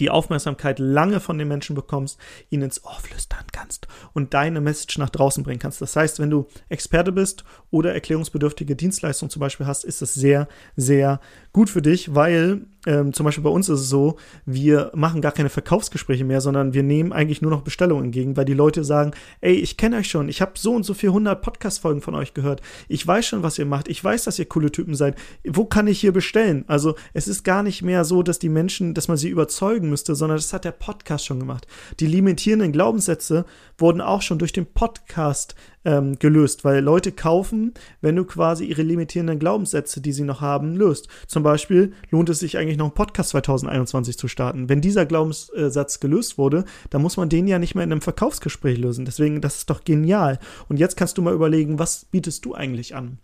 die 0.00 0.10
Aufmerksamkeit 0.10 0.78
lange 0.78 1.20
von 1.20 1.38
den 1.38 1.48
Menschen 1.48 1.76
bekommst, 1.76 2.18
ihnen 2.50 2.64
ins 2.64 2.84
Ohr 2.84 2.98
flüstern 3.00 3.44
kannst 3.52 3.86
und 4.12 4.34
deine 4.34 4.60
Message 4.60 4.98
nach 4.98 5.10
draußen 5.10 5.44
bringen 5.44 5.58
kannst. 5.58 5.80
Das 5.80 5.94
heißt, 5.94 6.18
wenn 6.18 6.30
du 6.30 6.46
Experte 6.68 7.12
bist 7.12 7.44
oder 7.70 7.94
erklärungsbedürftige 7.94 8.76
Dienstleistungen 8.76 9.30
zum 9.30 9.40
Beispiel 9.40 9.66
hast, 9.66 9.84
ist 9.84 10.02
es 10.02 10.14
sehr, 10.14 10.48
sehr 10.76 11.20
gut 11.52 11.70
für 11.70 11.82
dich, 11.82 12.14
weil 12.14 12.66
ähm, 12.86 13.12
zum 13.12 13.24
Beispiel 13.24 13.44
bei 13.44 13.50
uns 13.50 13.68
ist 13.68 13.80
es 13.80 13.88
so, 13.88 14.16
wir 14.44 14.90
machen 14.94 15.20
gar 15.20 15.32
keine 15.32 15.48
Verkaufsgespräche 15.48 16.24
mehr, 16.24 16.40
sondern 16.40 16.74
wir 16.74 16.82
nehmen 16.82 17.12
eigentlich 17.12 17.42
nur 17.42 17.50
noch 17.50 17.62
Bestellungen 17.62 18.06
entgegen, 18.06 18.36
weil 18.36 18.44
die 18.44 18.54
Leute 18.54 18.84
sagen, 18.84 19.12
ey, 19.40 19.54
ich 19.54 19.76
kenne 19.76 19.96
euch 19.96 20.08
schon, 20.08 20.28
ich 20.28 20.42
habe 20.42 20.52
so 20.56 20.74
und 20.74 20.84
so 20.84 20.94
viel 20.94 21.10
100 21.10 21.40
Podcast-Folgen 21.40 22.02
von 22.02 22.14
euch 22.14 22.34
gehört, 22.34 22.60
ich 22.88 23.06
weiß 23.06 23.26
schon, 23.26 23.42
was 23.42 23.58
ihr 23.58 23.66
macht, 23.66 23.88
ich 23.88 24.02
weiß, 24.02 24.24
dass 24.24 24.38
ihr 24.38 24.46
coole 24.46 24.70
Typen 24.70 24.94
seid, 24.94 25.16
wo 25.46 25.64
kann 25.64 25.86
ich 25.86 26.00
hier 26.00 26.12
bestellen? 26.12 26.64
Also 26.66 26.94
es 27.12 27.28
ist 27.28 27.44
gar 27.44 27.62
nicht 27.62 27.82
mehr 27.82 28.04
so, 28.04 28.22
dass 28.22 28.38
die 28.38 28.48
Menschen, 28.48 28.94
dass 28.94 29.08
man 29.08 29.16
sie 29.16 29.30
überzeugen 29.74 29.90
müsste, 29.90 30.14
sondern 30.14 30.38
das 30.38 30.52
hat 30.52 30.64
der 30.64 30.72
Podcast 30.72 31.26
schon 31.26 31.40
gemacht. 31.40 31.66
Die 32.00 32.06
limitierenden 32.06 32.72
Glaubenssätze 32.72 33.44
wurden 33.78 34.00
auch 34.00 34.22
schon 34.22 34.38
durch 34.38 34.52
den 34.52 34.66
Podcast 34.66 35.54
ähm, 35.84 36.18
gelöst, 36.18 36.64
weil 36.64 36.82
Leute 36.82 37.12
kaufen, 37.12 37.74
wenn 38.00 38.16
du 38.16 38.24
quasi 38.24 38.64
ihre 38.64 38.82
limitierenden 38.82 39.38
Glaubenssätze, 39.38 40.00
die 40.00 40.12
sie 40.12 40.22
noch 40.22 40.40
haben, 40.40 40.76
löst. 40.76 41.08
Zum 41.26 41.42
Beispiel 41.42 41.92
lohnt 42.10 42.28
es 42.28 42.38
sich 42.38 42.56
eigentlich 42.56 42.78
noch 42.78 42.86
einen 42.86 42.94
Podcast 42.94 43.30
2021 43.30 44.16
zu 44.16 44.28
starten. 44.28 44.68
Wenn 44.68 44.80
dieser 44.80 45.06
Glaubenssatz 45.06 46.00
gelöst 46.00 46.38
wurde, 46.38 46.64
dann 46.90 47.02
muss 47.02 47.16
man 47.16 47.28
den 47.28 47.46
ja 47.46 47.58
nicht 47.58 47.74
mehr 47.74 47.84
in 47.84 47.92
einem 47.92 48.00
Verkaufsgespräch 48.00 48.78
lösen. 48.78 49.04
Deswegen, 49.04 49.40
das 49.40 49.56
ist 49.56 49.70
doch 49.70 49.84
genial. 49.84 50.38
Und 50.68 50.78
jetzt 50.78 50.96
kannst 50.96 51.18
du 51.18 51.22
mal 51.22 51.34
überlegen, 51.34 51.78
was 51.78 52.06
bietest 52.06 52.44
du 52.44 52.54
eigentlich 52.54 52.94
an? 52.94 53.18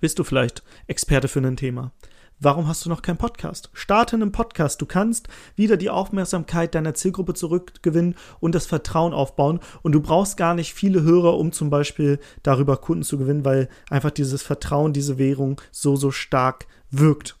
Bist 0.00 0.18
du 0.18 0.24
vielleicht 0.24 0.62
Experte 0.88 1.28
für 1.28 1.40
ein 1.40 1.56
Thema? 1.56 1.92
Warum 2.38 2.68
hast 2.68 2.84
du 2.84 2.90
noch 2.90 3.00
keinen 3.00 3.16
Podcast? 3.16 3.70
Starte 3.72 4.14
einen 4.14 4.30
Podcast. 4.30 4.82
Du 4.82 4.84
kannst 4.84 5.28
wieder 5.54 5.78
die 5.78 5.88
Aufmerksamkeit 5.88 6.74
deiner 6.74 6.92
Zielgruppe 6.92 7.32
zurückgewinnen 7.32 8.14
und 8.40 8.54
das 8.54 8.66
Vertrauen 8.66 9.14
aufbauen. 9.14 9.58
Und 9.80 9.92
du 9.92 10.02
brauchst 10.02 10.36
gar 10.36 10.54
nicht 10.54 10.74
viele 10.74 11.02
Hörer, 11.02 11.38
um 11.38 11.52
zum 11.52 11.70
Beispiel 11.70 12.18
darüber 12.42 12.76
Kunden 12.76 13.04
zu 13.04 13.16
gewinnen, 13.16 13.46
weil 13.46 13.70
einfach 13.88 14.10
dieses 14.10 14.42
Vertrauen, 14.42 14.92
diese 14.92 15.16
Währung 15.16 15.62
so, 15.70 15.96
so 15.96 16.10
stark 16.10 16.66
wirkt. 16.90 17.38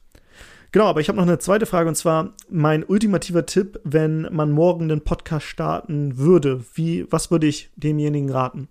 Genau, 0.72 0.86
aber 0.86 1.02
ich 1.02 1.08
habe 1.08 1.16
noch 1.16 1.26
eine 1.26 1.38
zweite 1.38 1.66
Frage 1.66 1.90
und 1.90 1.94
zwar 1.94 2.32
mein 2.48 2.82
ultimativer 2.82 3.44
Tipp, 3.44 3.78
wenn 3.84 4.22
man 4.34 4.50
morgen 4.50 4.84
einen 4.84 5.04
Podcast 5.04 5.44
starten 5.44 6.16
würde. 6.16 6.64
Wie, 6.72 7.06
was 7.12 7.30
würde 7.30 7.46
ich 7.46 7.70
demjenigen 7.76 8.30
raten? 8.30 8.68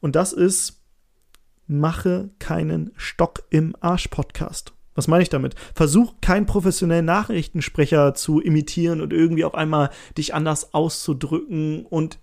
Und 0.00 0.16
das 0.16 0.32
ist, 0.32 0.80
mache 1.66 2.30
keinen 2.38 2.90
Stock 2.96 3.42
im 3.50 3.76
Arsch 3.80 4.08
Podcast. 4.08 4.72
Was 4.98 5.06
meine 5.06 5.22
ich 5.22 5.28
damit? 5.28 5.54
Versuch 5.76 6.14
keinen 6.20 6.46
professionellen 6.46 7.04
Nachrichtensprecher 7.04 8.14
zu 8.14 8.40
imitieren 8.40 9.00
und 9.00 9.12
irgendwie 9.12 9.44
auf 9.44 9.54
einmal 9.54 9.90
dich 10.16 10.34
anders 10.34 10.74
auszudrücken 10.74 11.86
und 11.86 12.18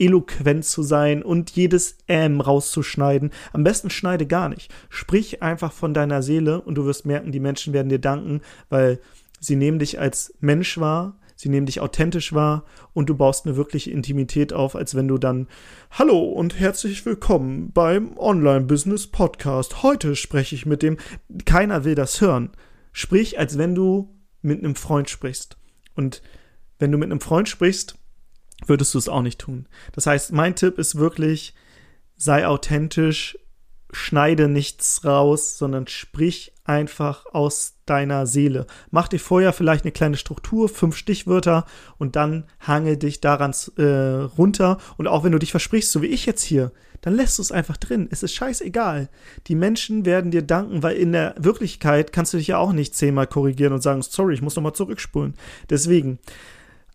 eloquent 0.00 0.64
zu 0.64 0.82
sein 0.82 1.22
und 1.22 1.50
jedes 1.50 1.96
Ähm 2.08 2.40
rauszuschneiden. 2.40 3.30
Am 3.52 3.62
besten 3.62 3.88
schneide 3.88 4.26
gar 4.26 4.48
nicht. 4.48 4.74
Sprich 4.88 5.44
einfach 5.44 5.70
von 5.70 5.94
deiner 5.94 6.22
Seele 6.22 6.60
und 6.60 6.74
du 6.74 6.86
wirst 6.86 7.06
merken, 7.06 7.30
die 7.30 7.38
Menschen 7.38 7.72
werden 7.72 7.88
dir 7.88 8.00
danken, 8.00 8.40
weil 8.68 8.98
sie 9.38 9.54
nehmen 9.54 9.78
dich 9.78 10.00
als 10.00 10.34
Mensch 10.40 10.76
wahr, 10.78 11.17
sie 11.38 11.48
nehmen 11.48 11.66
dich 11.66 11.80
authentisch 11.80 12.32
wahr 12.32 12.64
und 12.94 13.08
du 13.08 13.14
baust 13.14 13.46
eine 13.46 13.56
wirkliche 13.56 13.92
Intimität 13.92 14.52
auf, 14.52 14.74
als 14.74 14.96
wenn 14.96 15.06
du 15.06 15.18
dann 15.18 15.46
Hallo 15.92 16.18
und 16.18 16.58
herzlich 16.58 17.06
willkommen 17.06 17.70
beim 17.70 18.18
Online-Business 18.18 19.06
Podcast. 19.06 19.84
Heute 19.84 20.16
spreche 20.16 20.56
ich 20.56 20.66
mit 20.66 20.82
dem, 20.82 20.96
keiner 21.44 21.84
will 21.84 21.94
das 21.94 22.20
hören. 22.20 22.50
Sprich, 22.90 23.38
als 23.38 23.56
wenn 23.56 23.76
du 23.76 24.12
mit 24.42 24.58
einem 24.58 24.74
Freund 24.74 25.10
sprichst. 25.10 25.56
Und 25.94 26.22
wenn 26.80 26.90
du 26.90 26.98
mit 26.98 27.08
einem 27.08 27.20
Freund 27.20 27.48
sprichst, 27.48 27.96
würdest 28.66 28.94
du 28.94 28.98
es 28.98 29.08
auch 29.08 29.22
nicht 29.22 29.40
tun. 29.40 29.68
Das 29.92 30.06
heißt, 30.06 30.32
mein 30.32 30.56
Tipp 30.56 30.76
ist 30.76 30.96
wirklich, 30.96 31.54
sei 32.16 32.48
authentisch, 32.48 33.38
schneide 33.92 34.48
nichts 34.48 35.04
raus, 35.04 35.56
sondern 35.56 35.86
sprich 35.86 36.52
einfach 36.68 37.26
aus 37.26 37.78
deiner 37.86 38.26
Seele. 38.26 38.66
Mach 38.90 39.08
dir 39.08 39.18
vorher 39.18 39.52
vielleicht 39.52 39.84
eine 39.84 39.92
kleine 39.92 40.16
Struktur, 40.16 40.68
fünf 40.68 40.96
Stichwörter 40.96 41.64
und 41.96 42.16
dann 42.16 42.44
hangel 42.60 42.96
dich 42.96 43.20
daran 43.20 43.54
äh, 43.76 43.82
runter. 43.82 44.78
Und 44.96 45.06
auch 45.06 45.24
wenn 45.24 45.32
du 45.32 45.38
dich 45.38 45.50
versprichst, 45.50 45.90
so 45.90 46.02
wie 46.02 46.06
ich 46.06 46.26
jetzt 46.26 46.42
hier, 46.42 46.72
dann 47.00 47.14
lässt 47.14 47.38
du 47.38 47.42
es 47.42 47.52
einfach 47.52 47.76
drin. 47.76 48.08
Es 48.10 48.22
ist 48.22 48.34
scheißegal. 48.34 49.08
Die 49.46 49.54
Menschen 49.54 50.04
werden 50.04 50.30
dir 50.30 50.42
danken, 50.42 50.82
weil 50.82 50.96
in 50.96 51.12
der 51.12 51.34
Wirklichkeit 51.38 52.12
kannst 52.12 52.34
du 52.34 52.38
dich 52.38 52.48
ja 52.48 52.58
auch 52.58 52.72
nicht 52.72 52.94
zehnmal 52.94 53.26
korrigieren 53.26 53.72
und 53.72 53.82
sagen, 53.82 54.02
sorry, 54.02 54.34
ich 54.34 54.42
muss 54.42 54.56
nochmal 54.56 54.74
zurückspulen. 54.74 55.34
Deswegen, 55.70 56.18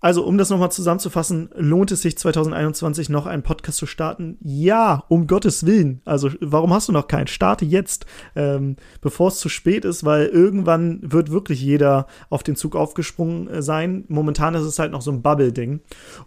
Also, 0.03 0.25
um 0.25 0.38
das 0.38 0.50
nochmal 0.50 0.69
zusammenzufassen, 0.69 1.50
lohnt 1.55 1.89
es 1.93 2.01
sich 2.01 2.17
2021 2.17 3.07
noch 3.07 3.25
einen 3.25 3.41
Podcast 3.41 3.77
zu 3.77 3.86
starten? 3.86 4.38
Ja, 4.41 5.05
um 5.07 5.27
Gottes 5.27 5.65
Willen. 5.65 6.01
Also, 6.03 6.29
warum 6.41 6.74
hast 6.74 6.89
du 6.89 6.91
noch 6.91 7.07
keinen? 7.07 7.27
Starte 7.27 7.63
jetzt, 7.63 8.05
ähm, 8.36 8.75
bevor 9.00 9.29
es 9.29 9.39
zu 9.39 9.48
spät 9.48 9.86
ist, 9.86 10.03
weil 10.03 10.25
irgendwann 10.25 11.00
wird 11.10 11.31
wirklich 11.31 11.62
jeder 11.62 12.07
auf 12.29 12.43
den 12.43 12.57
Zug 12.57 12.75
aufgesprungen 12.75 13.48
äh, 13.48 13.62
sein. 13.62 14.03
Momentan 14.10 14.55
ist 14.55 14.63
es 14.63 14.77
halt 14.77 14.91
noch 14.91 15.01
so 15.01 15.10
ein 15.10 15.22
Bubble-Ding. 15.22 15.79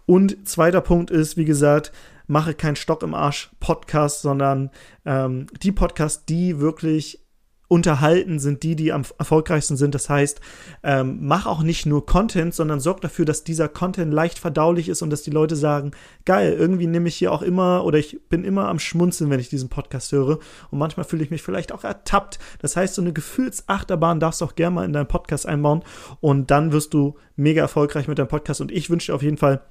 Und 0.07 0.47
zweiter 0.47 0.81
Punkt 0.81 1.11
ist, 1.11 1.37
wie 1.37 1.45
gesagt, 1.45 1.91
mache 2.25 2.55
keinen 2.55 2.77
Stock 2.77 3.03
im 3.03 3.13
Arsch 3.13 3.51
Podcast, 3.59 4.23
sondern 4.23 4.71
ähm, 5.05 5.45
die 5.61 5.71
Podcasts, 5.71 6.25
die 6.25 6.59
wirklich 6.59 7.26
unterhalten, 7.67 8.39
sind 8.39 8.63
die, 8.63 8.75
die 8.75 8.93
am 8.93 9.03
erfolgreichsten 9.17 9.75
sind. 9.75 9.93
Das 9.93 10.09
heißt, 10.09 10.39
ähm, 10.83 11.19
mach 11.21 11.45
auch 11.45 11.63
nicht 11.63 11.85
nur 11.85 12.05
Content, 12.05 12.53
sondern 12.53 12.79
sorg 12.79 13.01
dafür, 13.01 13.25
dass 13.25 13.43
dieser 13.43 13.67
Content 13.67 14.13
leicht 14.13 14.39
verdaulich 14.39 14.89
ist 14.89 15.01
und 15.01 15.09
dass 15.09 15.23
die 15.23 15.31
Leute 15.31 15.55
sagen, 15.55 15.91
geil, 16.25 16.53
irgendwie 16.53 16.87
nehme 16.87 17.09
ich 17.09 17.15
hier 17.15 17.31
auch 17.31 17.41
immer 17.41 17.83
oder 17.83 17.97
ich 17.97 18.19
bin 18.29 18.43
immer 18.43 18.67
am 18.69 18.79
Schmunzeln, 18.79 19.29
wenn 19.29 19.39
ich 19.39 19.49
diesen 19.49 19.69
Podcast 19.69 20.11
höre. 20.11 20.39
Und 20.71 20.79
manchmal 20.79 21.05
fühle 21.05 21.23
ich 21.23 21.31
mich 21.31 21.41
vielleicht 21.41 21.71
auch 21.71 21.83
ertappt. 21.83 22.39
Das 22.59 22.75
heißt, 22.75 22.95
so 22.95 23.01
eine 23.01 23.13
Gefühlsachterbahn 23.13 24.19
darfst 24.19 24.41
du 24.41 24.45
auch 24.45 24.55
gerne 24.55 24.75
mal 24.75 24.85
in 24.85 24.93
deinen 24.93 25.07
Podcast 25.07 25.45
einbauen 25.45 25.83
und 26.21 26.51
dann 26.51 26.71
wirst 26.71 26.93
du 26.93 27.15
mega 27.35 27.61
erfolgreich 27.61 28.07
mit 28.07 28.17
deinem 28.17 28.27
Podcast. 28.27 28.61
Und 28.61 28.71
ich 28.71 28.89
wünsche 28.89 29.11
dir 29.11 29.15
auf 29.15 29.23
jeden 29.23 29.37
Fall 29.37 29.61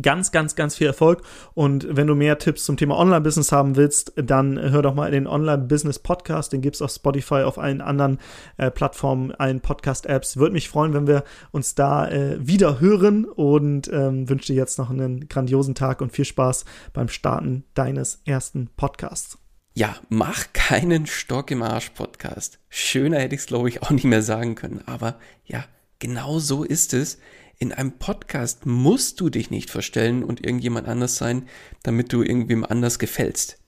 ganz, 0.00 0.32
ganz, 0.32 0.54
ganz 0.54 0.76
viel 0.76 0.86
Erfolg. 0.86 1.22
Und 1.54 1.86
wenn 1.90 2.06
du 2.06 2.14
mehr 2.14 2.38
Tipps 2.38 2.64
zum 2.64 2.76
Thema 2.76 2.98
Online-Business 2.98 3.52
haben 3.52 3.76
willst, 3.76 4.12
dann 4.16 4.58
hör 4.58 4.82
doch 4.82 4.94
mal 4.94 5.10
den 5.10 5.26
Online-Business-Podcast. 5.26 6.52
Den 6.52 6.60
gibt 6.60 6.76
es 6.76 6.82
auf 6.82 6.90
Spotify, 6.90 7.42
auf 7.42 7.58
allen 7.58 7.80
anderen 7.80 8.18
äh, 8.56 8.70
Plattformen, 8.70 9.32
allen 9.32 9.60
Podcast-Apps. 9.60 10.36
Würde 10.36 10.52
mich 10.52 10.68
freuen, 10.68 10.94
wenn 10.94 11.06
wir 11.06 11.24
uns 11.50 11.74
da 11.74 12.08
äh, 12.08 12.36
wieder 12.40 12.80
hören 12.80 13.24
und 13.24 13.88
ähm, 13.92 14.28
wünsche 14.28 14.52
dir 14.52 14.58
jetzt 14.58 14.78
noch 14.78 14.90
einen 14.90 15.28
grandiosen 15.28 15.74
Tag 15.74 16.00
und 16.00 16.12
viel 16.12 16.24
Spaß 16.24 16.64
beim 16.92 17.08
Starten 17.08 17.64
deines 17.74 18.22
ersten 18.24 18.70
Podcasts. 18.76 19.38
Ja, 19.74 19.96
mach 20.08 20.52
keinen 20.52 21.06
Stock 21.06 21.50
im 21.50 21.62
Arsch 21.62 21.90
Podcast. 21.90 22.58
Schöner 22.68 23.20
hätte 23.20 23.36
ich 23.36 23.42
es, 23.42 23.46
glaube 23.46 23.68
ich, 23.68 23.82
auch 23.82 23.90
nicht 23.90 24.04
mehr 24.04 24.22
sagen 24.22 24.56
können. 24.56 24.82
Aber 24.86 25.16
ja, 25.46 25.64
genau 26.00 26.40
so 26.40 26.64
ist 26.64 26.92
es. 26.92 27.18
In 27.62 27.74
einem 27.74 27.98
Podcast 27.98 28.64
musst 28.64 29.20
du 29.20 29.28
dich 29.28 29.50
nicht 29.50 29.68
verstellen 29.68 30.24
und 30.24 30.42
irgendjemand 30.42 30.88
anders 30.88 31.16
sein, 31.16 31.46
damit 31.82 32.10
du 32.10 32.22
irgendwem 32.22 32.64
anders 32.64 32.98
gefällst. 32.98 33.58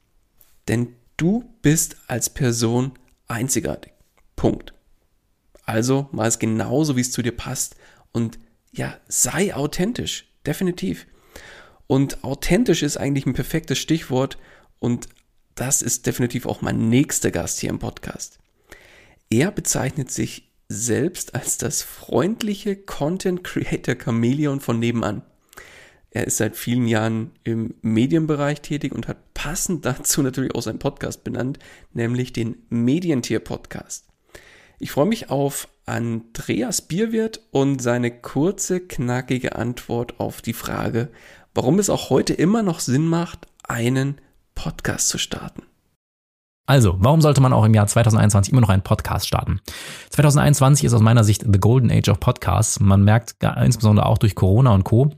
Denn 0.67 0.97
du 1.19 1.45
bist 1.61 1.97
als 2.07 2.31
Person 2.31 2.93
einzigartig. 3.29 3.93
Punkt. 4.35 4.73
Also 5.67 6.09
mach 6.11 6.25
es 6.25 6.39
genauso, 6.39 6.97
wie 6.97 7.03
es 7.03 7.13
zu 7.13 7.21
dir 7.21 7.37
passt 7.37 7.77
und 8.13 8.39
ja, 8.73 8.99
sei 9.09 9.55
authentisch. 9.55 10.27
Definitiv. 10.47 11.07
Und 11.87 12.25
authentisch 12.25 12.83
ist 12.83 12.97
eigentlich 12.97 13.27
ein 13.27 13.35
perfektes 13.35 13.79
Stichwort 13.79 14.39
und 14.79 15.07
das 15.55 15.83
ist 15.83 16.07
definitiv 16.07 16.47
auch 16.47 16.63
mein 16.63 16.89
nächster 16.89 17.31
Gast 17.31 17.61
hier 17.61 17.69
im 17.69 17.79
Podcast. 17.79 18.39
Er 19.29 19.51
bezeichnet 19.51 20.11
sich 20.11 20.51
selbst 20.73 21.35
als 21.35 21.59
das 21.59 21.83
freundliche 21.83 22.77
Content 22.77 23.45
Creator 23.45 23.95
Chameleon 23.95 24.61
von 24.61 24.79
nebenan. 24.79 25.23
Er 26.11 26.27
ist 26.27 26.37
seit 26.37 26.57
vielen 26.57 26.87
Jahren 26.87 27.33
im 27.45 27.75
Medienbereich 27.81 28.61
tätig 28.61 28.93
und 28.93 29.09
hat 29.09 29.33
passend 29.35 29.85
dazu 29.87 30.23
natürlich 30.23 30.55
auch 30.55 30.63
seinen 30.63 30.79
Podcast 30.79 31.25
benannt, 31.25 31.59
nämlich 31.93 32.33
den 32.33 32.57
Medientier 32.69 33.41
Podcast. 33.41 34.07
Ich 34.79 34.91
freue 34.91 35.07
mich 35.07 35.31
auf 35.31 35.69
Andreas 35.87 36.83
Bierwirt 36.83 37.41
und 37.51 37.81
seine 37.81 38.11
kurze, 38.11 38.81
knackige 38.81 39.57
Antwort 39.57 40.21
auf 40.21 40.43
die 40.43 40.53
Frage, 40.53 41.11
warum 41.55 41.79
es 41.79 41.89
auch 41.89 42.11
heute 42.11 42.35
immer 42.35 42.63
noch 42.63 42.81
Sinn 42.81 43.07
macht, 43.07 43.47
einen 43.63 44.21
Podcast 44.55 45.09
zu 45.09 45.19
starten. 45.19 45.63
Also, 46.67 46.97
warum 46.99 47.21
sollte 47.21 47.41
man 47.41 47.53
auch 47.53 47.65
im 47.65 47.75
Jahr 47.75 47.87
2021 47.87 48.53
immer 48.53 48.61
noch 48.61 48.69
einen 48.69 48.83
Podcast 48.83 49.27
starten? 49.27 49.61
2021 50.11 50.85
ist 50.85 50.95
aus 50.95 51.01
meiner 51.01 51.25
Sicht 51.25 51.43
the 51.43 51.59
golden 51.59 51.91
age 51.91 52.09
of 52.09 52.21
Podcasts. 52.21 52.79
Man 52.79 53.03
merkt 53.03 53.35
insbesondere 53.63 54.07
auch 54.07 54.19
durch 54.19 54.35
Corona 54.35 54.73
und 54.73 54.85
Co. 54.85 55.11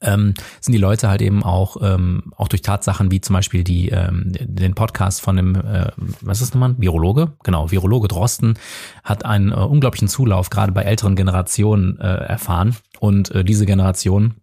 Ähm, 0.00 0.34
sind 0.60 0.72
die 0.72 0.78
Leute 0.78 1.08
halt 1.08 1.22
eben 1.22 1.44
auch 1.44 1.76
ähm, 1.80 2.32
auch 2.36 2.48
durch 2.48 2.62
Tatsachen 2.62 3.12
wie 3.12 3.20
zum 3.20 3.34
Beispiel 3.34 3.62
die 3.62 3.90
ähm, 3.90 4.32
den 4.40 4.74
Podcast 4.74 5.20
von 5.20 5.36
dem 5.36 5.54
äh, 5.54 5.92
was 6.20 6.40
ist 6.40 6.48
das 6.48 6.54
nochmal 6.54 6.74
Virologe 6.78 7.34
genau 7.44 7.70
Virologe 7.70 8.08
Drosten 8.08 8.58
hat 9.04 9.24
einen 9.24 9.52
äh, 9.52 9.54
unglaublichen 9.54 10.08
Zulauf 10.08 10.50
gerade 10.50 10.72
bei 10.72 10.82
älteren 10.82 11.14
Generationen 11.14 12.00
äh, 12.00 12.06
erfahren 12.06 12.76
und 12.98 13.30
äh, 13.30 13.44
diese 13.44 13.64
Generation 13.64 14.34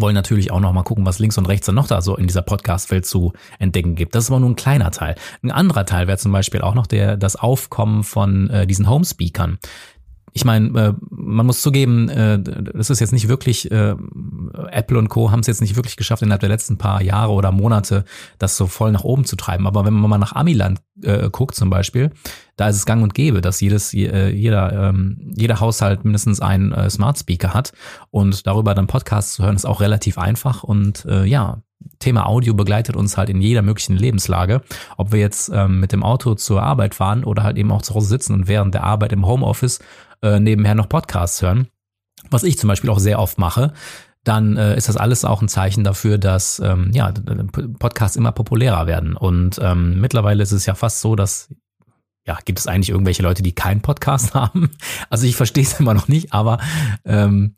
wollen 0.00 0.14
natürlich 0.14 0.50
auch 0.50 0.60
noch 0.60 0.72
mal 0.72 0.82
gucken, 0.82 1.06
was 1.06 1.18
links 1.18 1.38
und 1.38 1.46
rechts 1.46 1.66
dann 1.66 1.74
noch 1.74 1.86
da 1.86 2.00
so 2.02 2.16
in 2.16 2.26
dieser 2.26 2.42
Podcast-Welt 2.42 3.06
zu 3.06 3.32
entdecken 3.58 3.94
gibt. 3.94 4.14
Das 4.14 4.24
ist 4.24 4.30
aber 4.30 4.40
nur 4.40 4.50
ein 4.50 4.56
kleiner 4.56 4.90
Teil. 4.90 5.14
Ein 5.42 5.50
anderer 5.50 5.86
Teil 5.86 6.06
wäre 6.06 6.18
zum 6.18 6.32
Beispiel 6.32 6.60
auch 6.60 6.74
noch 6.74 6.86
der, 6.86 7.16
das 7.16 7.36
Aufkommen 7.36 8.04
von 8.04 8.50
äh, 8.50 8.66
diesen 8.66 8.88
Home-Speakern 8.88 9.58
ich 10.36 10.44
meine, 10.44 10.78
äh, 10.78 10.92
man 11.08 11.46
muss 11.46 11.62
zugeben, 11.62 12.10
äh, 12.10 12.38
das 12.38 12.90
ist 12.90 13.00
jetzt 13.00 13.14
nicht 13.14 13.26
wirklich, 13.26 13.70
äh, 13.70 13.94
Apple 14.70 14.98
und 14.98 15.08
Co. 15.08 15.30
haben 15.30 15.40
es 15.40 15.46
jetzt 15.46 15.62
nicht 15.62 15.76
wirklich 15.76 15.96
geschafft, 15.96 16.20
innerhalb 16.20 16.40
der 16.40 16.50
letzten 16.50 16.76
paar 16.76 17.00
Jahre 17.00 17.32
oder 17.32 17.52
Monate 17.52 18.04
das 18.38 18.58
so 18.58 18.66
voll 18.66 18.92
nach 18.92 19.02
oben 19.02 19.24
zu 19.24 19.36
treiben. 19.36 19.66
Aber 19.66 19.86
wenn 19.86 19.94
man 19.94 20.10
mal 20.10 20.18
nach 20.18 20.34
Amiland 20.34 20.82
äh, 21.02 21.30
guckt 21.30 21.54
zum 21.54 21.70
Beispiel, 21.70 22.10
da 22.56 22.68
ist 22.68 22.76
es 22.76 22.84
gang 22.84 23.02
und 23.02 23.14
gäbe, 23.14 23.40
dass 23.40 23.62
jedes, 23.62 23.94
äh, 23.94 24.28
jeder, 24.28 24.90
ähm, 24.90 25.32
jeder 25.34 25.58
Haushalt 25.60 26.04
mindestens 26.04 26.42
einen 26.42 26.70
äh, 26.70 26.90
Smart 26.90 27.18
Speaker 27.18 27.54
hat 27.54 27.72
und 28.10 28.46
darüber 28.46 28.74
dann 28.74 28.86
Podcasts 28.86 29.36
zu 29.36 29.42
hören, 29.42 29.56
ist 29.56 29.64
auch 29.64 29.80
relativ 29.80 30.18
einfach 30.18 30.64
und 30.64 31.06
äh, 31.06 31.24
ja, 31.24 31.62
Thema 31.98 32.26
Audio 32.26 32.54
begleitet 32.54 32.96
uns 32.96 33.16
halt 33.16 33.30
in 33.30 33.40
jeder 33.40 33.62
möglichen 33.62 33.96
Lebenslage. 33.96 34.62
Ob 34.96 35.12
wir 35.12 35.20
jetzt 35.20 35.50
ähm, 35.52 35.80
mit 35.80 35.92
dem 35.92 36.02
Auto 36.02 36.34
zur 36.34 36.62
Arbeit 36.62 36.94
fahren 36.94 37.24
oder 37.24 37.42
halt 37.42 37.56
eben 37.56 37.70
auch 37.70 37.82
zu 37.82 37.94
Hause 37.94 38.08
sitzen 38.08 38.34
und 38.34 38.48
während 38.48 38.74
der 38.74 38.84
Arbeit 38.84 39.12
im 39.12 39.26
Homeoffice 39.26 39.80
äh, 40.22 40.40
nebenher 40.40 40.74
noch 40.74 40.88
Podcasts 40.88 41.42
hören, 41.42 41.68
was 42.30 42.42
ich 42.42 42.58
zum 42.58 42.68
Beispiel 42.68 42.90
auch 42.90 42.98
sehr 42.98 43.18
oft 43.18 43.38
mache, 43.38 43.72
dann 44.24 44.56
äh, 44.56 44.76
ist 44.76 44.88
das 44.88 44.96
alles 44.96 45.24
auch 45.24 45.40
ein 45.40 45.48
Zeichen 45.48 45.84
dafür, 45.84 46.18
dass 46.18 46.58
ähm, 46.58 46.90
ja, 46.92 47.12
Podcasts 47.78 48.16
immer 48.16 48.32
populärer 48.32 48.86
werden. 48.86 49.16
Und 49.16 49.60
ähm, 49.62 50.00
mittlerweile 50.00 50.42
ist 50.42 50.52
es 50.52 50.66
ja 50.66 50.74
fast 50.74 51.00
so, 51.00 51.14
dass 51.14 51.54
ja, 52.26 52.36
gibt 52.44 52.58
es 52.58 52.66
eigentlich 52.66 52.90
irgendwelche 52.90 53.22
Leute, 53.22 53.42
die 53.42 53.54
keinen 53.54 53.82
Podcast 53.82 54.34
haben? 54.34 54.70
Also 55.10 55.26
ich 55.26 55.36
verstehe 55.36 55.62
es 55.62 55.78
immer 55.78 55.94
noch 55.94 56.08
nicht, 56.08 56.32
aber 56.32 56.58
ähm, 57.04 57.54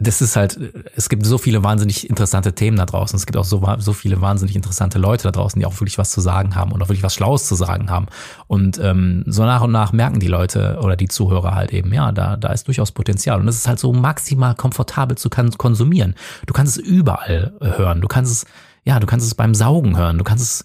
das 0.00 0.22
ist 0.22 0.36
halt, 0.36 0.58
es 0.94 1.08
gibt 1.08 1.26
so 1.26 1.38
viele 1.38 1.64
wahnsinnig 1.64 2.08
interessante 2.08 2.54
Themen 2.54 2.76
da 2.76 2.86
draußen. 2.86 3.16
Es 3.16 3.26
gibt 3.26 3.36
auch 3.36 3.44
so, 3.44 3.62
so 3.78 3.92
viele 3.92 4.20
wahnsinnig 4.20 4.54
interessante 4.54 4.98
Leute 4.98 5.24
da 5.24 5.32
draußen, 5.32 5.58
die 5.58 5.66
auch 5.66 5.80
wirklich 5.80 5.98
was 5.98 6.10
zu 6.10 6.20
sagen 6.20 6.54
haben 6.54 6.70
und 6.72 6.80
auch 6.82 6.88
wirklich 6.88 7.02
was 7.02 7.14
Schlaues 7.14 7.48
zu 7.48 7.56
sagen 7.56 7.90
haben. 7.90 8.06
Und 8.46 8.78
ähm, 8.78 9.24
so 9.26 9.44
nach 9.44 9.62
und 9.62 9.72
nach 9.72 9.92
merken 9.92 10.20
die 10.20 10.28
Leute 10.28 10.78
oder 10.82 10.94
die 10.94 11.08
Zuhörer 11.08 11.54
halt 11.54 11.72
eben, 11.72 11.92
ja, 11.92 12.12
da, 12.12 12.36
da 12.36 12.52
ist 12.52 12.68
durchaus 12.68 12.92
Potenzial. 12.92 13.40
Und 13.40 13.48
es 13.48 13.56
ist 13.56 13.68
halt 13.68 13.80
so 13.80 13.92
maximal 13.92 14.54
komfortabel 14.54 15.18
zu 15.18 15.30
konsumieren. 15.30 16.14
Du 16.46 16.54
kannst 16.54 16.78
es 16.78 16.84
überall 16.84 17.52
hören. 17.60 18.00
Du 18.00 18.06
kannst 18.08 18.32
es, 18.32 18.46
ja, 18.84 19.00
du 19.00 19.06
kannst 19.06 19.26
es 19.26 19.34
beim 19.34 19.54
Saugen 19.54 19.96
hören. 19.96 20.18
Du 20.18 20.24
kannst 20.24 20.44
es 20.44 20.64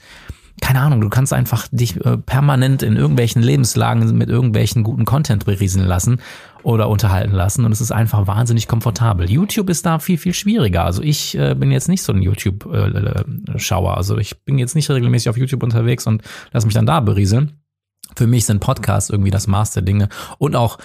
keine 0.62 0.80
Ahnung, 0.82 1.02
du 1.02 1.10
kannst 1.10 1.34
einfach 1.34 1.68
dich 1.72 2.04
äh, 2.06 2.18
permanent 2.18 2.84
in 2.84 2.96
irgendwelchen 2.96 3.42
Lebenslagen 3.42 4.16
mit 4.16 4.30
irgendwelchen 4.30 4.84
guten 4.84 5.04
Content 5.04 5.46
berieseln 5.46 5.86
lassen 5.86 6.22
oder 6.64 6.90
unterhalten 6.90 7.34
lassen 7.34 7.66
und 7.66 7.72
es 7.72 7.82
ist 7.82 7.92
einfach 7.92 8.28
wahnsinnig 8.28 8.68
komfortabel. 8.68 9.30
YouTube 9.30 9.70
ist 9.70 9.86
da 9.86 10.00
viel, 10.00 10.18
viel 10.18 10.34
schwieriger. 10.34 10.86
Also 10.86 11.02
ich 11.02 11.38
äh, 11.38 11.56
bin 11.56 11.72
jetzt 11.72 11.90
nicht 11.90 12.02
so 12.02 12.14
ein 12.14 12.22
YouTube-Schauer. 12.22 13.94
Äh, 13.94 13.98
also 13.98 14.18
ich 14.18 14.44
bin 14.44 14.58
jetzt 14.58 14.76
nicht 14.76 14.90
regelmäßig 14.90 15.30
auf 15.30 15.38
YouTube 15.38 15.64
unterwegs 15.64 16.08
und 16.08 16.24
lass 16.52 16.66
mich 16.66 16.74
dann 16.74 16.86
da 16.86 17.00
berieseln. 17.00 17.63
Für 18.16 18.28
mich 18.28 18.46
sind 18.46 18.60
Podcasts 18.60 19.10
irgendwie 19.10 19.32
das 19.32 19.48
Maß 19.48 19.72
der 19.72 19.84
Dinge 19.84 20.10
und 20.38 20.56
auch 20.56 20.78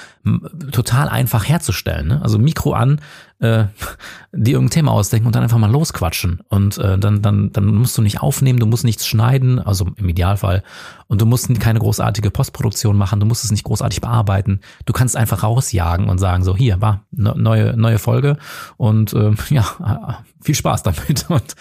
total 0.72 1.08
einfach 1.08 1.48
herzustellen. 1.48 2.08
Ne? 2.08 2.22
Also 2.22 2.38
Mikro 2.38 2.72
an, 2.72 3.00
äh, 3.40 3.64
dir 4.32 4.54
irgendein 4.54 4.70
Thema 4.70 4.92
ausdenken 4.92 5.26
und 5.26 5.34
dann 5.34 5.42
einfach 5.42 5.58
mal 5.58 5.70
losquatschen. 5.70 6.40
Und 6.48 6.78
äh, 6.78 6.98
dann, 6.98 7.22
dann, 7.22 7.52
dann 7.52 7.74
musst 7.74 7.96
du 7.96 8.02
nicht 8.02 8.20
aufnehmen, 8.20 8.58
du 8.58 8.66
musst 8.66 8.84
nichts 8.84 9.06
schneiden, 9.06 9.58
also 9.58 9.88
im 9.96 10.08
Idealfall. 10.08 10.62
Und 11.06 11.20
du 11.20 11.26
musst 11.26 11.48
keine 11.60 11.78
großartige 11.78 12.30
Postproduktion 12.30 12.96
machen, 12.96 13.20
du 13.20 13.26
musst 13.26 13.44
es 13.44 13.50
nicht 13.50 13.64
großartig 13.64 14.00
bearbeiten. 14.00 14.60
Du 14.84 14.92
kannst 14.92 15.16
einfach 15.16 15.42
rausjagen 15.42 16.08
und 16.08 16.18
sagen 16.18 16.44
so, 16.44 16.56
hier, 16.56 16.80
war 16.80 17.06
ne, 17.10 17.34
neue, 17.36 17.76
neue 17.76 17.98
Folge 17.98 18.36
und 18.76 19.12
äh, 19.14 19.32
ja, 19.50 20.24
viel 20.40 20.54
Spaß 20.54 20.82
damit. 20.82 21.26
Und 21.28 21.54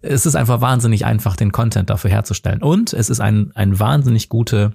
es 0.00 0.26
ist 0.26 0.36
einfach 0.36 0.60
wahnsinnig 0.60 1.04
einfach, 1.04 1.36
den 1.36 1.52
Content 1.52 1.90
dafür 1.90 2.10
herzustellen. 2.10 2.62
Und 2.62 2.92
es 2.92 3.10
ist 3.10 3.20
ein, 3.20 3.52
ein 3.54 3.78
wahnsinnig 3.78 4.28
gute 4.28 4.72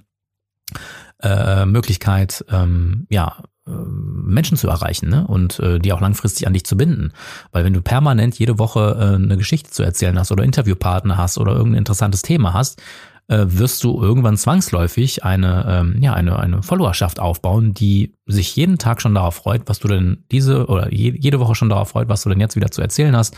äh, 1.21 1.65
Möglichkeit, 1.65 2.45
ähm, 2.49 3.07
ja, 3.09 3.43
äh, 3.67 3.71
Menschen 3.71 4.57
zu 4.57 4.67
erreichen 4.67 5.09
ne? 5.09 5.27
und 5.27 5.59
äh, 5.59 5.79
die 5.79 5.93
auch 5.93 6.01
langfristig 6.01 6.47
an 6.47 6.53
dich 6.53 6.65
zu 6.65 6.77
binden. 6.77 7.13
Weil 7.51 7.65
wenn 7.65 7.73
du 7.73 7.81
permanent 7.81 8.37
jede 8.39 8.59
Woche 8.59 8.97
äh, 8.99 9.15
eine 9.15 9.37
Geschichte 9.37 9.69
zu 9.69 9.83
erzählen 9.83 10.17
hast 10.17 10.31
oder 10.31 10.43
Interviewpartner 10.43 11.17
hast 11.17 11.37
oder 11.37 11.53
irgendein 11.53 11.79
interessantes 11.79 12.21
Thema 12.21 12.53
hast, 12.53 12.81
äh, 13.29 13.45
wirst 13.47 13.83
du 13.83 14.01
irgendwann 14.01 14.37
zwangsläufig 14.37 15.23
eine, 15.23 15.65
ähm, 15.67 16.01
ja, 16.01 16.13
eine, 16.13 16.39
eine 16.39 16.63
Followerschaft 16.63 17.19
aufbauen, 17.19 17.73
die 17.75 18.15
sich 18.25 18.55
jeden 18.55 18.79
Tag 18.79 19.01
schon 19.01 19.13
darauf 19.13 19.35
freut, 19.35 19.63
was 19.67 19.79
du 19.79 19.87
denn 19.87 20.25
diese 20.31 20.65
oder 20.65 20.91
je, 20.91 21.15
jede 21.17 21.39
Woche 21.39 21.53
schon 21.55 21.69
darauf 21.69 21.89
freut, 21.89 22.09
was 22.09 22.23
du 22.23 22.29
denn 22.29 22.39
jetzt 22.39 22.55
wieder 22.55 22.71
zu 22.71 22.81
erzählen 22.81 23.15
hast. 23.15 23.37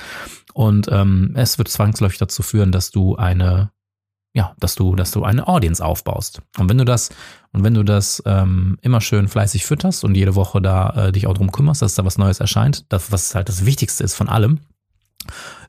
Und 0.54 0.88
ähm, 0.89 1.34
es 1.36 1.58
wird 1.58 1.67
zwangsläufig 1.67 2.20
dazu 2.20 2.41
führen, 2.41 2.72
dass 2.72 2.91
du 2.91 3.17
eine 3.17 3.72
ja, 4.34 4.54
dass 4.60 4.76
du, 4.76 4.96
dass 4.96 5.12
du 5.12 5.24
eine 5.24 5.48
Audience 5.48 5.84
aufbaust. 5.84 6.41
Und 6.58 6.70
wenn 6.70 6.78
du 6.78 6.86
das, 6.86 7.10
und 7.52 7.63
wenn 7.63 7.74
du 7.74 7.84
das 7.84 8.24
ähm, 8.26 8.78
immer 8.82 9.02
schön 9.02 9.28
fleißig 9.28 9.65
fütterst 9.65 10.04
und 10.04 10.15
jede 10.15 10.36
Woche 10.36 10.62
da 10.62 11.08
äh, 11.08 11.12
dich 11.12 11.28
auch 11.28 11.34
drum 11.34 11.52
kümmerst, 11.52 11.82
dass 11.82 11.96
da 11.96 12.06
was 12.06 12.17
Neues 12.17 12.39
erscheint, 12.39 12.86
das, 12.89 13.12
was 13.12 13.36
halt 13.36 13.50
das 13.50 13.65
Wichtigste 13.65 14.04
ist 14.04 14.15
von 14.15 14.30
allem, 14.30 14.60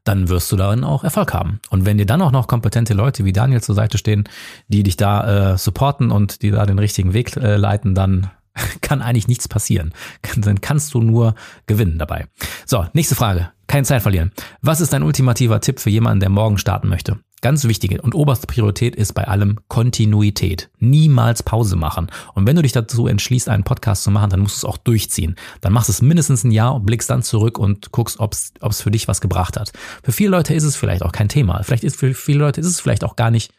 dann 0.05 0.29
wirst 0.29 0.51
du 0.51 0.57
darin 0.57 0.85
auch 0.85 1.05
Erfolg 1.05 1.35
haben. 1.35 1.61
Und 1.71 1.85
wenn 1.85 1.99
dir 1.99 2.07
dann 2.07 2.23
auch 2.23 2.33
noch 2.33 2.47
kompetente 2.47 2.95
Leute 2.95 3.25
wie 3.25 3.33
Daniel 3.33 3.63
zur 3.63 3.75
Seite 3.75 3.99
stehen, 3.99 4.29
die 4.69 4.83
dich 4.83 4.97
da 4.97 5.53
äh, 5.53 5.59
supporten 5.59 6.11
und 6.11 6.43
die 6.43 6.51
da 6.51 6.65
den 6.67 6.79
richtigen 6.79 7.13
Weg 7.13 7.37
äh, 7.37 7.57
leiten, 7.57 7.95
dann 7.95 8.31
kann 8.81 9.03
eigentlich 9.03 9.29
nichts 9.29 9.49
passieren. 9.49 9.93
Dann 10.37 10.61
kannst 10.61 10.95
du 10.95 11.01
nur 11.01 11.35
gewinnen 11.67 11.99
dabei. 11.99 12.27
So, 12.67 12.87
nächste 12.93 13.15
Frage. 13.15 13.51
Keine 13.67 13.87
Zeit 13.87 14.03
verlieren. 14.03 14.33
Was 14.61 14.81
ist 14.81 14.93
dein 14.93 15.03
ultimativer 15.03 15.61
Tipp 15.61 15.81
für 15.81 15.91
jemanden, 15.91 16.21
der 16.21 16.29
morgen 16.29 16.59
starten 16.59 16.89
möchte? 16.89 17.19
Ganz 17.43 17.65
wichtige 17.65 18.01
und 18.01 18.15
oberste 18.15 18.47
Priorität 18.47 18.97
ist 18.97 19.13
bei 19.13 19.27
allem 19.27 19.59
Kontinuität. 19.69 20.71
Niemals 20.79 21.43
Pause 21.43 21.77
machen. 21.77 22.11
Und 22.35 22.47
wenn 22.47 22.57
du 22.57 22.63
dich 22.63 22.73
dazu 22.73 23.09
entschließt, 23.09 23.49
einen 23.49 23.65
Podcast 23.65 24.05
zu 24.05 24.11
machen, 24.11 24.31
dann 24.31 24.41
musst 24.41 24.63
du 24.63 24.67
es 24.67 24.73
auch 24.73 24.79
durchziehen. 24.79 25.35
Dann 25.61 25.73
machst 25.73 25.89
du 25.89 25.93
es 25.93 26.03
mindestens 26.03 26.45
ein 26.45 26.53
Jahr 26.53 26.75
und 26.75 26.87
blickst 26.87 27.11
dann 27.11 27.23
zurück 27.23 27.59
und 27.59 27.91
guckst, 27.91 28.21
ob 28.21 28.33
es 28.33 28.81
für 28.81 28.93
dich 28.93 29.09
was 29.09 29.21
gebracht 29.21 29.59
hat. 29.59 29.73
Für 30.05 30.13
viele 30.13 30.31
Leute 30.31 30.55
ist 30.55 30.63
es 30.63 30.77
vielleicht 30.77 31.03
auch 31.03 31.13
kein 31.13 31.29
Thema. 31.29 31.63
Vielleicht 31.65 31.85
ist 31.85 31.97
für 31.97 32.15
viele 32.15 32.39
Leute 32.39 32.61
ist 32.61 32.69
es 32.69 32.81
vielleicht 32.81 33.05
auch 33.05 33.17
gar 33.17 33.31
nicht 33.31 33.53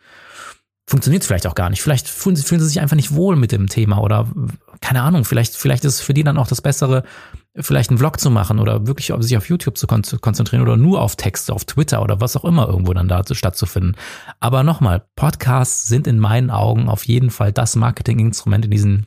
funktioniert 0.86 1.24
es 1.24 1.28
vielleicht 1.28 1.48
auch 1.48 1.56
gar 1.56 1.70
nicht. 1.70 1.82
Vielleicht 1.82 2.08
fühlen 2.08 2.36
sie, 2.36 2.44
fühlen 2.44 2.60
sie 2.60 2.68
sich 2.68 2.82
einfach 2.82 2.96
nicht 2.96 3.16
wohl 3.16 3.36
mit 3.36 3.52
dem 3.52 3.68
Thema 3.68 4.00
oder 4.00 4.28
keine 4.82 5.02
Ahnung, 5.02 5.24
vielleicht, 5.24 5.56
vielleicht 5.56 5.86
ist 5.86 5.96
es 5.96 6.02
für 6.02 6.14
die 6.14 6.24
dann 6.24 6.38
auch 6.38 6.48
das 6.48 6.62
Bessere, 6.62 7.04
vielleicht 7.56 7.90
einen 7.92 8.00
Vlog 8.00 8.20
zu 8.20 8.32
machen 8.32 8.60
oder 8.60 8.88
wirklich 8.88 9.12
sich 9.20 9.38
auf 9.38 9.48
YouTube 9.48 9.78
zu 9.78 9.88
konzentrieren 9.88 10.64
oder 10.64 10.76
nur 10.76 11.02
auf 11.02 11.16
Texte, 11.16 11.54
auf 11.54 11.66
Twitter 11.66 12.02
oder 12.02 12.20
was 12.20 12.36
auch 12.36 12.46
immer 12.46 12.68
irgendwo 12.68 12.94
dann 12.94 13.08
da 13.08 13.24
stattzufinden. 13.30 13.96
Aber 14.40 14.64
nochmal, 14.64 15.06
Podcasts 15.16 15.88
sind 15.88 16.08
in 16.08 16.20
meinen 16.20 16.50
Augen 16.50 16.90
auf 16.90 17.06
jeden 17.06 17.30
Fall 17.30 17.52
das 17.52 17.76
Marketinginstrument 17.76 18.66
in 18.66 18.72
diesem, 18.72 19.06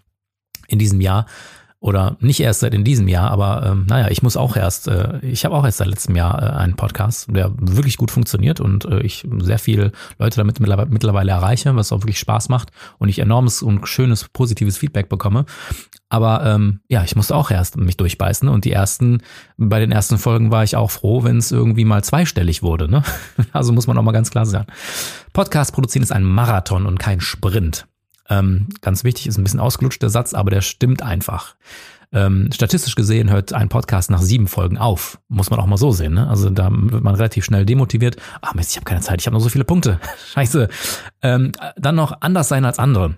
in 0.69 0.79
diesem 0.79 1.01
Jahr, 1.01 1.27
oder 1.87 2.17
nicht 2.21 2.41
erst 2.41 2.61
seit 2.61 2.75
in 2.75 2.83
diesem 2.83 3.07
Jahr, 3.07 3.31
aber 3.31 3.65
ähm, 3.65 3.87
naja, 3.89 4.09
ich 4.11 4.23
muss 4.23 4.37
auch 4.37 4.57
erst, 4.57 4.89
äh, 4.89 5.21
ich 5.21 5.45
habe 5.45 5.55
auch 5.55 5.65
erst 5.65 5.79
seit 5.79 5.87
letztem 5.87 6.17
Jahr 6.17 6.43
äh, 6.43 6.47
einen 6.57 6.75
Podcast, 6.75 7.29
der 7.31 7.53
wirklich 7.59 7.97
gut 7.97 8.11
funktioniert 8.11 8.61
und 8.61 8.85
äh, 8.87 9.01
ich 9.01 9.27
sehr 9.39 9.61
viele 9.61 9.93
Leute 10.19 10.37
damit 10.37 10.59
mittlerweile, 10.59 11.31
erreiche, 11.31 11.77
was 11.77 11.93
auch 11.93 12.03
wirklich 12.03 12.19
Spaß 12.19 12.49
macht 12.49 12.71
und 12.99 13.09
ich 13.09 13.21
enormes 13.21 13.63
und 13.63 13.87
schönes 13.87 14.29
positives 14.29 14.79
Feedback 14.79 15.09
bekomme. 15.09 15.47
Aber 16.09 16.45
ähm, 16.45 16.81
ja, 16.89 17.05
ich 17.05 17.15
musste 17.15 17.37
auch 17.37 17.51
erst 17.51 17.77
mich 17.77 17.97
durchbeißen 17.97 18.49
und 18.49 18.65
die 18.65 18.73
ersten, 18.73 19.23
bei 19.57 19.79
den 19.79 19.93
ersten 19.93 20.19
Folgen 20.19 20.51
war 20.51 20.65
ich 20.65 20.77
auch 20.77 20.91
froh, 20.91 21.23
wenn 21.23 21.37
es 21.37 21.53
irgendwie 21.53 21.85
mal 21.85 22.03
zweistellig 22.03 22.63
wurde. 22.63 22.89
Ne? 22.89 23.03
Also 23.53 23.73
muss 23.73 23.87
man 23.87 23.97
auch 23.97 24.03
mal 24.03 24.13
ganz 24.13 24.31
klar 24.31 24.45
sagen. 24.45 24.67
Podcast 25.33 25.73
produzieren 25.73 26.03
ist 26.03 26.13
ein 26.13 26.25
Marathon 26.25 26.85
und 26.85 26.99
kein 26.99 27.21
Sprint. 27.21 27.87
Ähm, 28.29 28.69
ganz 28.81 29.05
wichtig, 29.05 29.27
ist 29.27 29.39
ein 29.39 29.45
bisschen 29.45 29.61
ausgelutschter 29.61 30.11
Satz, 30.11 30.35
aber 30.35 30.51
der 30.51 30.61
stimmt 30.61 31.03
einfach. 31.03 31.57
Ähm, 32.13 32.51
statistisch 32.53 32.95
gesehen 32.95 33.31
hört 33.31 33.53
ein 33.53 33.69
Podcast 33.69 34.11
nach 34.11 34.23
sieben 34.23 34.47
Folgen 34.47 34.79
auf. 34.79 35.19
Muss 35.29 35.51
man 35.51 35.59
auch 35.59 35.67
mal 35.67 35.77
so 35.77 35.91
sehen. 35.91 36.15
Ne? 36.15 36.29
Also 36.29 36.51
da 36.51 36.71
wird 36.71 37.03
man 37.03 37.15
relativ 37.15 37.45
schnell 37.45 37.67
demotiviert. 37.67 38.17
Ah 38.41 38.53
Mist, 38.55 38.71
ich 38.71 38.77
habe 38.77 38.85
keine 38.85 39.01
Zeit, 39.01 39.21
ich 39.21 39.27
habe 39.27 39.35
nur 39.35 39.43
so 39.43 39.49
viele 39.49 39.65
Punkte. 39.65 40.01
Scheiße. 40.33 40.69
Ähm, 41.23 41.53
dann 41.77 41.97
noch 41.97 42.21
anders 42.21 42.49
sein 42.49 42.65
als 42.65 42.79
andere. 42.79 43.17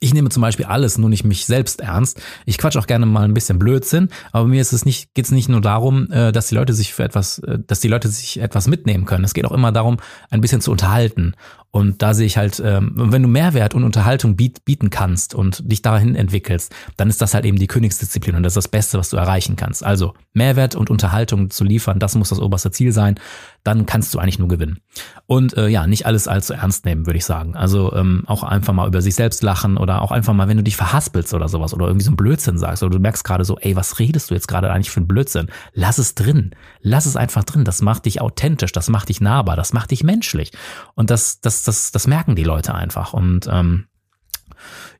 Ich 0.00 0.12
nehme 0.12 0.28
zum 0.28 0.42
Beispiel 0.42 0.66
alles, 0.66 0.98
nur 0.98 1.08
nicht 1.08 1.24
mich 1.24 1.46
selbst 1.46 1.80
ernst. 1.80 2.20
Ich 2.44 2.58
quatsch 2.58 2.76
auch 2.76 2.86
gerne 2.86 3.06
mal 3.06 3.24
ein 3.24 3.32
bisschen 3.32 3.58
Blödsinn, 3.58 4.10
aber 4.30 4.46
mir 4.46 4.60
ist 4.60 4.72
es 4.72 4.84
nicht, 4.84 5.14
geht 5.14 5.24
es 5.24 5.30
nicht 5.30 5.48
nur 5.48 5.60
darum, 5.62 6.10
äh, 6.10 6.32
dass 6.32 6.48
die 6.48 6.54
Leute 6.54 6.74
sich 6.74 6.92
für 6.92 7.04
etwas, 7.04 7.38
äh, 7.40 7.58
dass 7.66 7.80
die 7.80 7.88
Leute 7.88 8.08
sich 8.08 8.40
etwas 8.40 8.68
mitnehmen 8.68 9.06
können. 9.06 9.24
Es 9.24 9.34
geht 9.34 9.46
auch 9.46 9.52
immer 9.52 9.72
darum, 9.72 9.96
ein 10.30 10.40
bisschen 10.40 10.60
zu 10.60 10.70
unterhalten. 10.70 11.34
Und 11.76 12.00
da 12.00 12.14
sehe 12.14 12.24
ich 12.24 12.38
halt, 12.38 12.58
ähm, 12.64 12.92
wenn 12.94 13.22
du 13.22 13.28
Mehrwert 13.28 13.74
und 13.74 13.84
Unterhaltung 13.84 14.34
biet, 14.34 14.64
bieten 14.64 14.88
kannst 14.88 15.34
und 15.34 15.70
dich 15.70 15.82
dahin 15.82 16.14
entwickelst, 16.14 16.74
dann 16.96 17.10
ist 17.10 17.20
das 17.20 17.34
halt 17.34 17.44
eben 17.44 17.58
die 17.58 17.66
Königsdisziplin 17.66 18.34
und 18.34 18.44
das 18.44 18.52
ist 18.52 18.56
das 18.56 18.68
Beste, 18.68 18.98
was 18.98 19.10
du 19.10 19.18
erreichen 19.18 19.56
kannst. 19.56 19.84
Also 19.84 20.14
Mehrwert 20.32 20.74
und 20.74 20.88
Unterhaltung 20.88 21.50
zu 21.50 21.64
liefern, 21.64 21.98
das 21.98 22.14
muss 22.14 22.30
das 22.30 22.40
oberste 22.40 22.70
Ziel 22.70 22.92
sein. 22.92 23.20
Dann 23.66 23.84
kannst 23.84 24.14
du 24.14 24.20
eigentlich 24.20 24.38
nur 24.38 24.46
gewinnen. 24.46 24.78
Und 25.26 25.56
äh, 25.56 25.66
ja, 25.66 25.88
nicht 25.88 26.06
alles 26.06 26.28
allzu 26.28 26.52
ernst 26.52 26.84
nehmen, 26.84 27.04
würde 27.06 27.16
ich 27.16 27.24
sagen. 27.24 27.56
Also 27.56 27.92
ähm, 27.94 28.22
auch 28.26 28.44
einfach 28.44 28.72
mal 28.72 28.86
über 28.86 29.02
sich 29.02 29.16
selbst 29.16 29.42
lachen 29.42 29.76
oder 29.76 30.02
auch 30.02 30.12
einfach 30.12 30.32
mal, 30.34 30.46
wenn 30.46 30.56
du 30.56 30.62
dich 30.62 30.76
verhaspelst 30.76 31.34
oder 31.34 31.48
sowas 31.48 31.74
oder 31.74 31.86
irgendwie 31.88 32.04
so 32.04 32.12
ein 32.12 32.16
Blödsinn 32.16 32.58
sagst 32.58 32.84
oder 32.84 32.94
du 32.94 33.00
merkst 33.00 33.24
gerade 33.24 33.44
so, 33.44 33.58
ey, 33.58 33.74
was 33.74 33.98
redest 33.98 34.30
du 34.30 34.34
jetzt 34.34 34.46
gerade 34.46 34.70
eigentlich 34.70 34.90
für 34.90 35.00
ein 35.00 35.08
Blödsinn? 35.08 35.48
Lass 35.72 35.98
es 35.98 36.14
drin. 36.14 36.54
Lass 36.80 37.06
es 37.06 37.16
einfach 37.16 37.42
drin. 37.42 37.64
Das 37.64 37.82
macht 37.82 38.04
dich 38.04 38.20
authentisch, 38.20 38.70
das 38.70 38.88
macht 38.88 39.08
dich 39.08 39.20
nahbar, 39.20 39.56
das 39.56 39.72
macht 39.72 39.90
dich 39.90 40.04
menschlich. 40.04 40.52
Und 40.94 41.10
das, 41.10 41.40
das, 41.40 41.64
das, 41.64 41.90
das 41.90 42.06
merken 42.06 42.36
die 42.36 42.44
Leute 42.44 42.72
einfach. 42.72 43.14
Und 43.14 43.48
ähm, 43.50 43.86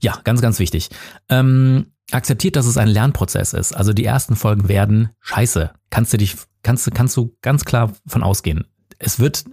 ja, 0.00 0.18
ganz, 0.24 0.40
ganz 0.42 0.58
wichtig. 0.58 0.90
Ähm, 1.28 1.92
akzeptiert, 2.10 2.56
dass 2.56 2.66
es 2.66 2.76
ein 2.76 2.88
Lernprozess 2.88 3.52
ist. 3.52 3.72
Also 3.72 3.92
die 3.92 4.04
ersten 4.04 4.36
Folgen 4.36 4.68
werden 4.68 5.10
scheiße. 5.20 5.70
Kannst 5.90 6.12
du 6.12 6.16
dich, 6.16 6.36
kannst 6.66 6.84
du, 6.84 6.90
kannst 6.90 7.16
du 7.16 7.36
ganz 7.42 7.64
klar 7.64 7.92
von 8.08 8.24
ausgehen. 8.24 8.64
Es 8.98 9.20
wird, 9.20 9.44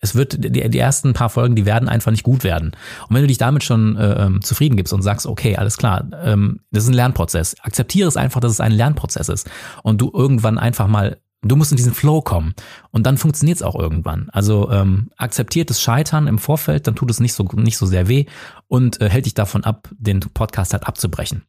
es 0.00 0.14
wird, 0.14 0.42
die, 0.42 0.50
die 0.70 0.78
ersten 0.78 1.12
paar 1.12 1.28
Folgen, 1.28 1.54
die 1.54 1.66
werden 1.66 1.86
einfach 1.86 2.10
nicht 2.10 2.22
gut 2.22 2.44
werden. 2.44 2.72
Und 3.08 3.14
wenn 3.14 3.20
du 3.20 3.28
dich 3.28 3.36
damit 3.36 3.62
schon 3.62 3.96
äh, 3.96 4.24
ähm, 4.24 4.40
zufrieden 4.42 4.76
gibst 4.76 4.94
und 4.94 5.02
sagst, 5.02 5.26
okay, 5.26 5.56
alles 5.56 5.76
klar, 5.76 6.08
ähm, 6.24 6.60
das 6.70 6.84
ist 6.84 6.88
ein 6.88 6.94
Lernprozess. 6.94 7.56
Akzeptiere 7.60 8.08
es 8.08 8.16
einfach, 8.16 8.40
dass 8.40 8.52
es 8.52 8.60
ein 8.60 8.72
Lernprozess 8.72 9.28
ist. 9.28 9.50
Und 9.82 10.00
du 10.00 10.10
irgendwann 10.14 10.58
einfach 10.58 10.88
mal 10.88 11.18
Du 11.44 11.56
musst 11.56 11.72
in 11.72 11.76
diesen 11.76 11.92
Flow 11.92 12.22
kommen 12.22 12.54
und 12.92 13.04
dann 13.04 13.18
funktioniert 13.18 13.56
es 13.56 13.62
auch 13.64 13.74
irgendwann. 13.74 14.30
Also 14.30 14.70
ähm, 14.70 15.10
akzeptiert 15.16 15.70
das 15.70 15.82
Scheitern 15.82 16.28
im 16.28 16.38
Vorfeld, 16.38 16.86
dann 16.86 16.94
tut 16.94 17.10
es 17.10 17.18
nicht 17.18 17.32
so 17.32 17.42
nicht 17.54 17.78
so 17.78 17.84
sehr 17.84 18.06
weh 18.06 18.26
und 18.68 19.00
äh, 19.00 19.10
hält 19.10 19.26
dich 19.26 19.34
davon 19.34 19.64
ab, 19.64 19.88
den 19.90 20.20
Podcast 20.20 20.72
halt 20.72 20.86
abzubrechen. 20.86 21.42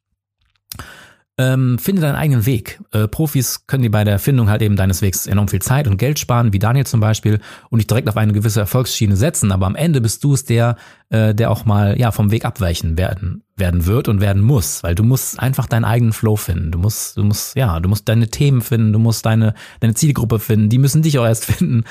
Ähm, 1.39 1.79
finde 1.79 2.03
deinen 2.03 2.15
eigenen 2.15 2.45
Weg. 2.45 2.79
Äh, 2.91 3.07
Profis 3.07 3.65
können 3.65 3.81
dir 3.81 3.89
bei 3.89 4.03
der 4.03 4.19
Findung 4.19 4.49
halt 4.49 4.61
eben 4.61 4.75
deines 4.75 5.01
Wegs 5.01 5.25
enorm 5.25 5.47
viel 5.47 5.63
Zeit 5.63 5.87
und 5.87 5.97
Geld 5.97 6.19
sparen, 6.19 6.53
wie 6.53 6.59
Daniel 6.59 6.85
zum 6.85 6.99
Beispiel, 6.99 7.39
und 7.71 7.79
dich 7.79 7.87
direkt 7.87 8.07
auf 8.07 8.17
eine 8.17 8.33
gewisse 8.33 8.59
Erfolgsschiene 8.59 9.15
setzen. 9.15 9.51
Aber 9.51 9.65
am 9.65 9.75
Ende 9.75 9.99
bist 9.99 10.23
du 10.23 10.35
es 10.35 10.45
der, 10.45 10.75
äh, 11.09 11.33
der 11.33 11.49
auch 11.49 11.65
mal 11.65 11.99
ja 11.99 12.11
vom 12.11 12.29
Weg 12.29 12.45
abweichen 12.45 12.99
werden 12.99 13.43
werden 13.55 13.85
wird 13.85 14.07
und 14.07 14.21
werden 14.21 14.41
muss, 14.43 14.83
weil 14.83 14.95
du 14.95 15.03
musst 15.03 15.39
einfach 15.39 15.67
deinen 15.67 15.85
eigenen 15.85 16.13
Flow 16.13 16.35
finden. 16.35 16.71
Du 16.71 16.79
musst, 16.79 17.17
du 17.17 17.23
musst 17.23 17.55
ja, 17.55 17.79
du 17.79 17.89
musst 17.89 18.09
deine 18.09 18.27
Themen 18.27 18.61
finden, 18.61 18.93
du 18.93 18.99
musst 18.99 19.25
deine 19.25 19.55
deine 19.79 19.95
Zielgruppe 19.95 20.39
finden. 20.39 20.69
Die 20.69 20.77
müssen 20.79 21.01
dich 21.01 21.17
auch 21.17 21.25
erst 21.25 21.45
finden. 21.51 21.83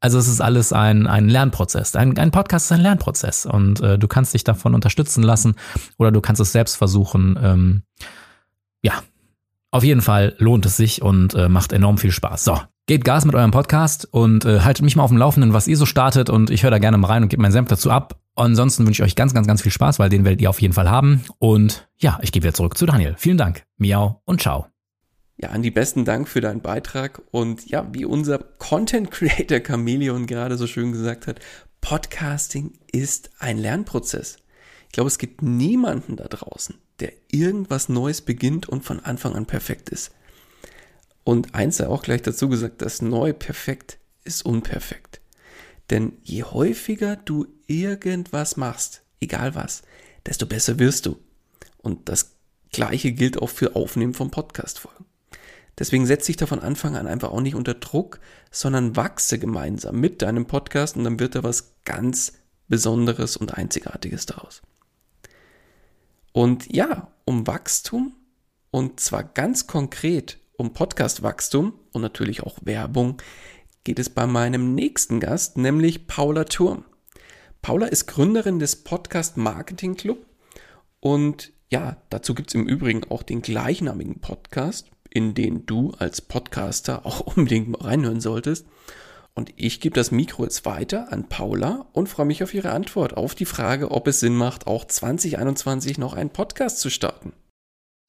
Also 0.00 0.18
es 0.18 0.28
ist 0.28 0.40
alles 0.40 0.72
ein, 0.72 1.06
ein 1.06 1.28
Lernprozess. 1.28 1.96
Ein, 1.96 2.16
ein 2.18 2.30
Podcast 2.30 2.66
ist 2.66 2.72
ein 2.72 2.80
Lernprozess 2.80 3.46
und 3.46 3.80
äh, 3.80 3.98
du 3.98 4.06
kannst 4.08 4.34
dich 4.34 4.44
davon 4.44 4.74
unterstützen 4.74 5.22
lassen 5.22 5.54
oder 5.98 6.12
du 6.12 6.20
kannst 6.20 6.40
es 6.40 6.52
selbst 6.52 6.76
versuchen. 6.76 7.38
Ähm, 7.40 7.82
ja, 8.82 9.02
auf 9.70 9.84
jeden 9.84 10.00
Fall 10.00 10.34
lohnt 10.38 10.64
es 10.66 10.76
sich 10.76 11.02
und 11.02 11.34
äh, 11.34 11.48
macht 11.48 11.72
enorm 11.72 11.98
viel 11.98 12.12
Spaß. 12.12 12.44
So, 12.44 12.58
gebt 12.86 13.04
Gas 13.04 13.24
mit 13.24 13.34
eurem 13.34 13.50
Podcast 13.50 14.08
und 14.10 14.44
äh, 14.44 14.60
haltet 14.60 14.82
mich 14.82 14.96
mal 14.96 15.02
auf 15.02 15.10
dem 15.10 15.18
Laufenden, 15.18 15.52
was 15.52 15.68
ihr 15.68 15.76
so 15.76 15.86
startet 15.86 16.30
und 16.30 16.50
ich 16.50 16.62
höre 16.62 16.70
da 16.70 16.78
gerne 16.78 16.96
mal 16.96 17.08
rein 17.08 17.22
und 17.22 17.28
gebe 17.28 17.42
meinen 17.42 17.52
Senf 17.52 17.68
dazu 17.68 17.90
ab. 17.90 18.20
Ansonsten 18.34 18.86
wünsche 18.86 19.02
ich 19.02 19.06
euch 19.06 19.16
ganz, 19.16 19.34
ganz, 19.34 19.46
ganz 19.46 19.62
viel 19.62 19.72
Spaß, 19.72 19.98
weil 19.98 20.08
den 20.08 20.24
werdet 20.24 20.40
ihr 20.40 20.48
auf 20.48 20.62
jeden 20.62 20.72
Fall 20.72 20.88
haben. 20.88 21.24
Und 21.38 21.88
ja, 21.98 22.18
ich 22.22 22.32
gehe 22.32 22.42
wieder 22.42 22.54
zurück 22.54 22.78
zu 22.78 22.86
Daniel. 22.86 23.14
Vielen 23.18 23.36
Dank. 23.36 23.64
Miau 23.76 24.22
und 24.24 24.40
ciao. 24.40 24.66
Ja, 25.36 25.50
Andi, 25.50 25.70
besten 25.70 26.04
Dank 26.04 26.28
für 26.28 26.40
deinen 26.40 26.62
Beitrag. 26.62 27.20
Und 27.30 27.68
ja, 27.68 27.86
wie 27.92 28.04
unser 28.04 28.38
Content 28.38 29.10
Creator 29.10 29.60
Chameleon 29.60 30.26
gerade 30.26 30.56
so 30.56 30.66
schön 30.66 30.92
gesagt 30.92 31.26
hat, 31.26 31.40
Podcasting 31.80 32.72
ist 32.90 33.30
ein 33.38 33.58
Lernprozess. 33.58 34.38
Ich 34.88 34.92
glaube, 34.92 35.08
es 35.08 35.18
gibt 35.18 35.42
niemanden 35.42 36.16
da 36.16 36.24
draußen, 36.24 36.76
der 37.00 37.12
irgendwas 37.30 37.88
Neues 37.88 38.22
beginnt 38.22 38.68
und 38.68 38.84
von 38.84 39.00
Anfang 39.00 39.34
an 39.34 39.46
perfekt 39.46 39.90
ist. 39.90 40.10
Und 41.24 41.54
eins 41.54 41.76
sei 41.76 41.86
auch 41.86 42.02
gleich 42.02 42.22
dazu 42.22 42.48
gesagt, 42.48 42.82
das 42.82 43.02
Neue 43.02 43.34
perfekt 43.34 43.98
ist 44.24 44.44
unperfekt. 44.44 45.20
Denn 45.90 46.14
je 46.22 46.42
häufiger 46.42 47.16
du 47.16 47.46
irgendwas 47.66 48.56
machst, 48.56 49.02
egal 49.20 49.54
was, 49.54 49.82
desto 50.26 50.46
besser 50.46 50.78
wirst 50.78 51.06
du. 51.06 51.18
Und 51.76 52.08
das 52.08 52.32
gleiche 52.72 53.12
gilt 53.12 53.40
auch 53.40 53.50
für 53.50 53.76
Aufnehmen 53.76 54.14
von 54.14 54.30
Podcast-Folgen. 54.30 55.04
Deswegen 55.78 56.06
setz 56.06 56.26
dich 56.26 56.36
da 56.36 56.46
von 56.46 56.60
Anfang 56.60 56.96
an 56.96 57.06
einfach 57.06 57.30
auch 57.30 57.40
nicht 57.40 57.54
unter 57.54 57.74
Druck, 57.74 58.18
sondern 58.50 58.96
wachse 58.96 59.38
gemeinsam 59.38 60.00
mit 60.00 60.22
deinem 60.22 60.46
Podcast 60.46 60.96
und 60.96 61.04
dann 61.04 61.20
wird 61.20 61.34
da 61.34 61.42
was 61.42 61.74
ganz 61.84 62.32
Besonderes 62.68 63.36
und 63.36 63.54
Einzigartiges 63.54 64.26
daraus. 64.26 64.62
Und 66.38 66.72
ja, 66.72 67.08
um 67.24 67.48
Wachstum 67.48 68.12
und 68.70 69.00
zwar 69.00 69.24
ganz 69.24 69.66
konkret 69.66 70.38
um 70.56 70.72
Podcast-Wachstum 70.72 71.72
und 71.90 72.00
natürlich 72.00 72.44
auch 72.44 72.58
Werbung 72.62 73.20
geht 73.82 73.98
es 73.98 74.08
bei 74.08 74.24
meinem 74.24 74.72
nächsten 74.76 75.18
Gast, 75.18 75.58
nämlich 75.58 76.06
Paula 76.06 76.44
Turm. 76.44 76.84
Paula 77.60 77.86
ist 77.86 78.06
Gründerin 78.06 78.60
des 78.60 78.84
Podcast 78.84 79.36
Marketing 79.36 79.96
Club 79.96 80.26
und 81.00 81.52
ja, 81.70 81.96
dazu 82.08 82.36
gibt 82.36 82.50
es 82.50 82.54
im 82.54 82.68
Übrigen 82.68 83.02
auch 83.10 83.24
den 83.24 83.42
gleichnamigen 83.42 84.20
Podcast, 84.20 84.92
in 85.10 85.34
den 85.34 85.66
du 85.66 85.90
als 85.98 86.20
Podcaster 86.20 87.04
auch 87.04 87.18
unbedingt 87.36 87.82
reinhören 87.82 88.20
solltest. 88.20 88.64
Und 89.38 89.52
ich 89.54 89.78
gebe 89.78 89.94
das 89.94 90.10
Mikro 90.10 90.42
jetzt 90.42 90.66
weiter 90.66 91.12
an 91.12 91.28
Paula 91.28 91.86
und 91.92 92.08
freue 92.08 92.26
mich 92.26 92.42
auf 92.42 92.54
ihre 92.54 92.72
Antwort 92.72 93.16
auf 93.16 93.36
die 93.36 93.44
Frage, 93.44 93.92
ob 93.92 94.08
es 94.08 94.18
Sinn 94.18 94.34
macht, 94.34 94.66
auch 94.66 94.84
2021 94.84 95.96
noch 95.96 96.14
einen 96.14 96.30
Podcast 96.30 96.80
zu 96.80 96.90
starten. 96.90 97.32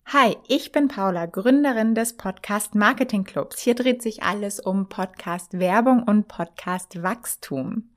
Hi, 0.08 0.38
ich 0.48 0.72
bin 0.72 0.88
Paula, 0.88 1.28
Gründerin 1.28 1.94
des 1.94 2.18
Podcast 2.18 2.74
Marketing 2.74 3.26
Clubs. 3.26 3.60
Hier 3.60 3.76
dreht 3.76 4.02
sich 4.02 4.24
alles 4.24 4.60
um 4.60 4.90
Podcast 4.90 5.60
Werbung 5.60 6.02
und 6.02 6.28
Podcast 6.28 7.04
Wachstum. 7.04 7.92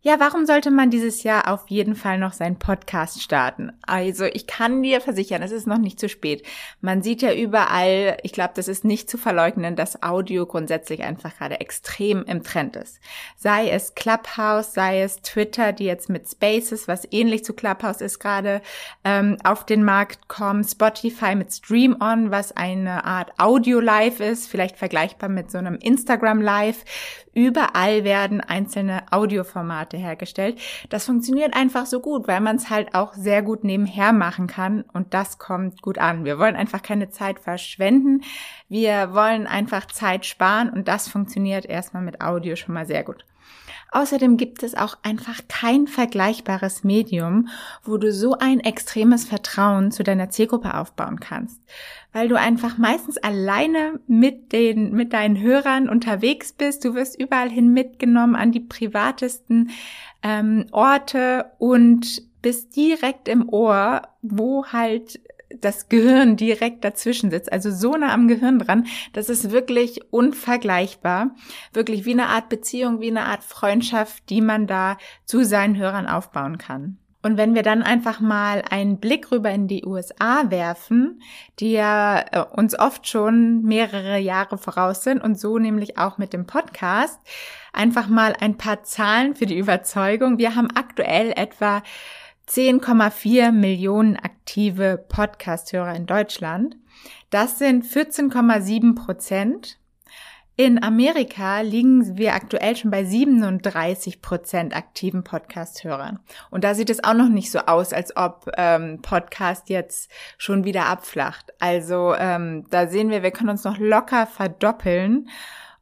Ja, 0.00 0.20
warum 0.20 0.46
sollte 0.46 0.70
man 0.70 0.90
dieses 0.90 1.24
Jahr 1.24 1.52
auf 1.52 1.66
jeden 1.66 1.96
Fall 1.96 2.18
noch 2.18 2.32
seinen 2.32 2.56
Podcast 2.56 3.20
starten? 3.20 3.72
Also 3.82 4.26
ich 4.26 4.46
kann 4.46 4.80
dir 4.80 5.00
versichern, 5.00 5.42
es 5.42 5.50
ist 5.50 5.66
noch 5.66 5.78
nicht 5.78 5.98
zu 5.98 6.08
spät. 6.08 6.46
Man 6.80 7.02
sieht 7.02 7.20
ja 7.20 7.34
überall, 7.34 8.16
ich 8.22 8.30
glaube, 8.30 8.52
das 8.54 8.68
ist 8.68 8.84
nicht 8.84 9.10
zu 9.10 9.18
verleugnen, 9.18 9.74
dass 9.74 10.00
Audio 10.04 10.46
grundsätzlich 10.46 11.02
einfach 11.02 11.36
gerade 11.36 11.58
extrem 11.58 12.22
im 12.22 12.44
Trend 12.44 12.76
ist. 12.76 13.00
Sei 13.36 13.70
es 13.70 13.96
Clubhouse, 13.96 14.72
sei 14.72 15.02
es 15.02 15.20
Twitter, 15.22 15.72
die 15.72 15.86
jetzt 15.86 16.08
mit 16.08 16.28
Spaces, 16.28 16.86
was 16.86 17.08
ähnlich 17.10 17.44
zu 17.44 17.52
Clubhouse 17.52 18.00
ist, 18.00 18.20
gerade 18.20 18.62
ähm, 19.02 19.36
auf 19.42 19.66
den 19.66 19.82
Markt 19.82 20.28
kommen, 20.28 20.62
Spotify 20.62 21.34
mit 21.34 21.52
Stream 21.52 21.96
On, 22.00 22.30
was 22.30 22.56
eine 22.56 23.04
Art 23.04 23.32
Audio 23.36 23.80
Live 23.80 24.20
ist, 24.20 24.46
vielleicht 24.46 24.76
vergleichbar 24.76 25.28
mit 25.28 25.50
so 25.50 25.58
einem 25.58 25.74
Instagram 25.74 26.40
Live. 26.40 26.84
Überall 27.34 28.02
werden 28.02 28.40
einzelne 28.40 29.04
Audioformate 29.12 29.96
hergestellt. 29.98 30.58
Das 30.88 31.06
funktioniert 31.06 31.54
einfach 31.54 31.86
so 31.86 32.00
gut, 32.00 32.28
weil 32.28 32.40
man 32.40 32.56
es 32.56 32.70
halt 32.70 32.94
auch 32.94 33.14
sehr 33.14 33.42
gut 33.42 33.64
nebenher 33.64 34.12
machen 34.12 34.46
kann 34.46 34.84
und 34.92 35.14
das 35.14 35.38
kommt 35.38 35.82
gut 35.82 35.98
an. 35.98 36.24
Wir 36.24 36.38
wollen 36.38 36.56
einfach 36.56 36.82
keine 36.82 37.10
Zeit 37.10 37.40
verschwenden. 37.40 38.22
Wir 38.68 39.12
wollen 39.12 39.46
einfach 39.46 39.86
Zeit 39.86 40.26
sparen 40.26 40.70
und 40.70 40.88
das 40.88 41.08
funktioniert 41.08 41.66
erstmal 41.66 42.02
mit 42.02 42.20
Audio 42.20 42.56
schon 42.56 42.74
mal 42.74 42.86
sehr 42.86 43.04
gut. 43.04 43.24
Außerdem 43.90 44.36
gibt 44.36 44.62
es 44.62 44.74
auch 44.74 44.98
einfach 45.02 45.40
kein 45.48 45.86
vergleichbares 45.86 46.84
Medium, 46.84 47.48
wo 47.82 47.96
du 47.96 48.12
so 48.12 48.36
ein 48.38 48.60
extremes 48.60 49.24
Vertrauen 49.24 49.90
zu 49.90 50.02
deiner 50.02 50.28
Zielgruppe 50.28 50.74
aufbauen 50.74 51.20
kannst, 51.20 51.62
weil 52.12 52.28
du 52.28 52.36
einfach 52.36 52.78
meistens 52.78 53.18
alleine 53.18 54.00
mit 54.06 54.52
den 54.52 54.92
mit 54.92 55.12
deinen 55.12 55.40
Hörern 55.40 55.88
unterwegs 55.88 56.52
bist. 56.52 56.84
Du 56.84 56.94
wirst 56.94 57.20
überall 57.20 57.50
hin 57.50 57.72
mitgenommen 57.72 58.34
an 58.34 58.52
die 58.52 58.60
privatesten 58.60 59.70
ähm, 60.22 60.66
Orte 60.72 61.52
und 61.58 62.22
bist 62.42 62.76
direkt 62.76 63.28
im 63.28 63.48
Ohr, 63.48 64.02
wo 64.22 64.66
halt 64.66 65.20
das 65.60 65.88
Gehirn 65.88 66.36
direkt 66.36 66.84
dazwischen 66.84 67.30
sitzt, 67.30 67.52
also 67.52 67.70
so 67.70 67.96
nah 67.96 68.12
am 68.12 68.28
Gehirn 68.28 68.58
dran, 68.58 68.86
das 69.12 69.28
ist 69.28 69.50
wirklich 69.50 70.00
unvergleichbar. 70.12 71.34
Wirklich 71.72 72.04
wie 72.04 72.12
eine 72.12 72.26
Art 72.26 72.48
Beziehung, 72.48 73.00
wie 73.00 73.10
eine 73.10 73.24
Art 73.24 73.42
Freundschaft, 73.42 74.28
die 74.28 74.40
man 74.40 74.66
da 74.66 74.98
zu 75.24 75.44
seinen 75.44 75.76
Hörern 75.76 76.06
aufbauen 76.06 76.58
kann. 76.58 76.98
Und 77.22 77.36
wenn 77.36 77.54
wir 77.54 77.62
dann 77.62 77.82
einfach 77.82 78.20
mal 78.20 78.62
einen 78.70 79.00
Blick 79.00 79.32
rüber 79.32 79.50
in 79.50 79.66
die 79.66 79.84
USA 79.84 80.50
werfen, 80.50 81.20
die 81.58 81.72
ja 81.72 82.24
äh, 82.30 82.44
uns 82.56 82.78
oft 82.78 83.08
schon 83.08 83.62
mehrere 83.62 84.18
Jahre 84.18 84.56
voraus 84.56 85.02
sind 85.02 85.20
und 85.20 85.38
so 85.38 85.58
nämlich 85.58 85.98
auch 85.98 86.18
mit 86.18 86.32
dem 86.32 86.46
Podcast, 86.46 87.18
einfach 87.72 88.06
mal 88.08 88.34
ein 88.38 88.56
paar 88.56 88.84
Zahlen 88.84 89.34
für 89.34 89.46
die 89.46 89.58
Überzeugung. 89.58 90.38
Wir 90.38 90.54
haben 90.54 90.68
aktuell 90.74 91.32
etwa 91.34 91.82
10,4 92.48 93.50
Millionen 93.50 94.16
aktive 94.16 95.04
Podcast-Hörer 95.08 95.96
in 95.96 96.06
Deutschland. 96.06 96.76
Das 97.30 97.58
sind 97.58 97.84
14,7 97.84 98.94
Prozent. 98.94 99.78
In 100.60 100.82
Amerika 100.82 101.60
liegen 101.60 102.18
wir 102.18 102.34
aktuell 102.34 102.74
schon 102.74 102.90
bei 102.90 103.04
37 103.04 104.20
Prozent 104.20 104.74
aktiven 104.74 105.22
Podcast-Hörern. 105.22 106.18
Und 106.50 106.64
da 106.64 106.74
sieht 106.74 106.90
es 106.90 107.04
auch 107.04 107.14
noch 107.14 107.28
nicht 107.28 107.52
so 107.52 107.60
aus, 107.60 107.92
als 107.92 108.16
ob 108.16 108.50
ähm, 108.56 109.00
Podcast 109.00 109.68
jetzt 109.68 110.10
schon 110.36 110.64
wieder 110.64 110.86
abflacht. 110.86 111.52
Also 111.60 112.12
ähm, 112.18 112.66
da 112.70 112.88
sehen 112.88 113.08
wir, 113.08 113.22
wir 113.22 113.30
können 113.30 113.50
uns 113.50 113.62
noch 113.62 113.78
locker 113.78 114.26
verdoppeln 114.26 115.28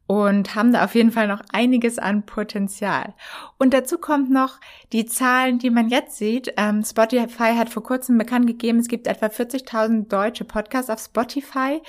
und 0.07 0.55
haben 0.55 0.75
da 0.75 0.85
auf 0.85 0.95
jeden 0.95 1.11
Fall 1.11 1.27
noch 1.27 1.41
einiges 1.55 1.99
an 1.99 2.27
Potenzial. 2.27 3.15
Und 3.57 3.73
dazu 3.73 3.97
kommt 3.97 4.31
noch 4.31 4.61
die 4.93 5.07
Zahlen, 5.07 5.59
die 5.59 5.71
man 5.71 5.89
jetzt 5.89 6.19
sieht. 6.19 6.53
Ähm, 6.59 6.85
Spotify 6.85 7.55
hat 7.57 7.71
vor 7.71 7.83
kurzem 7.83 8.19
bekannt 8.19 8.47
gegeben, 8.47 8.81
es 8.81 8.89
gibt 8.89 9.07
etwa 9.07 9.29
40.000 9.29 10.09
deutsche 10.09 10.45
Podcasts 10.45 10.91
auf 10.91 11.01
Spotify. 11.01 11.81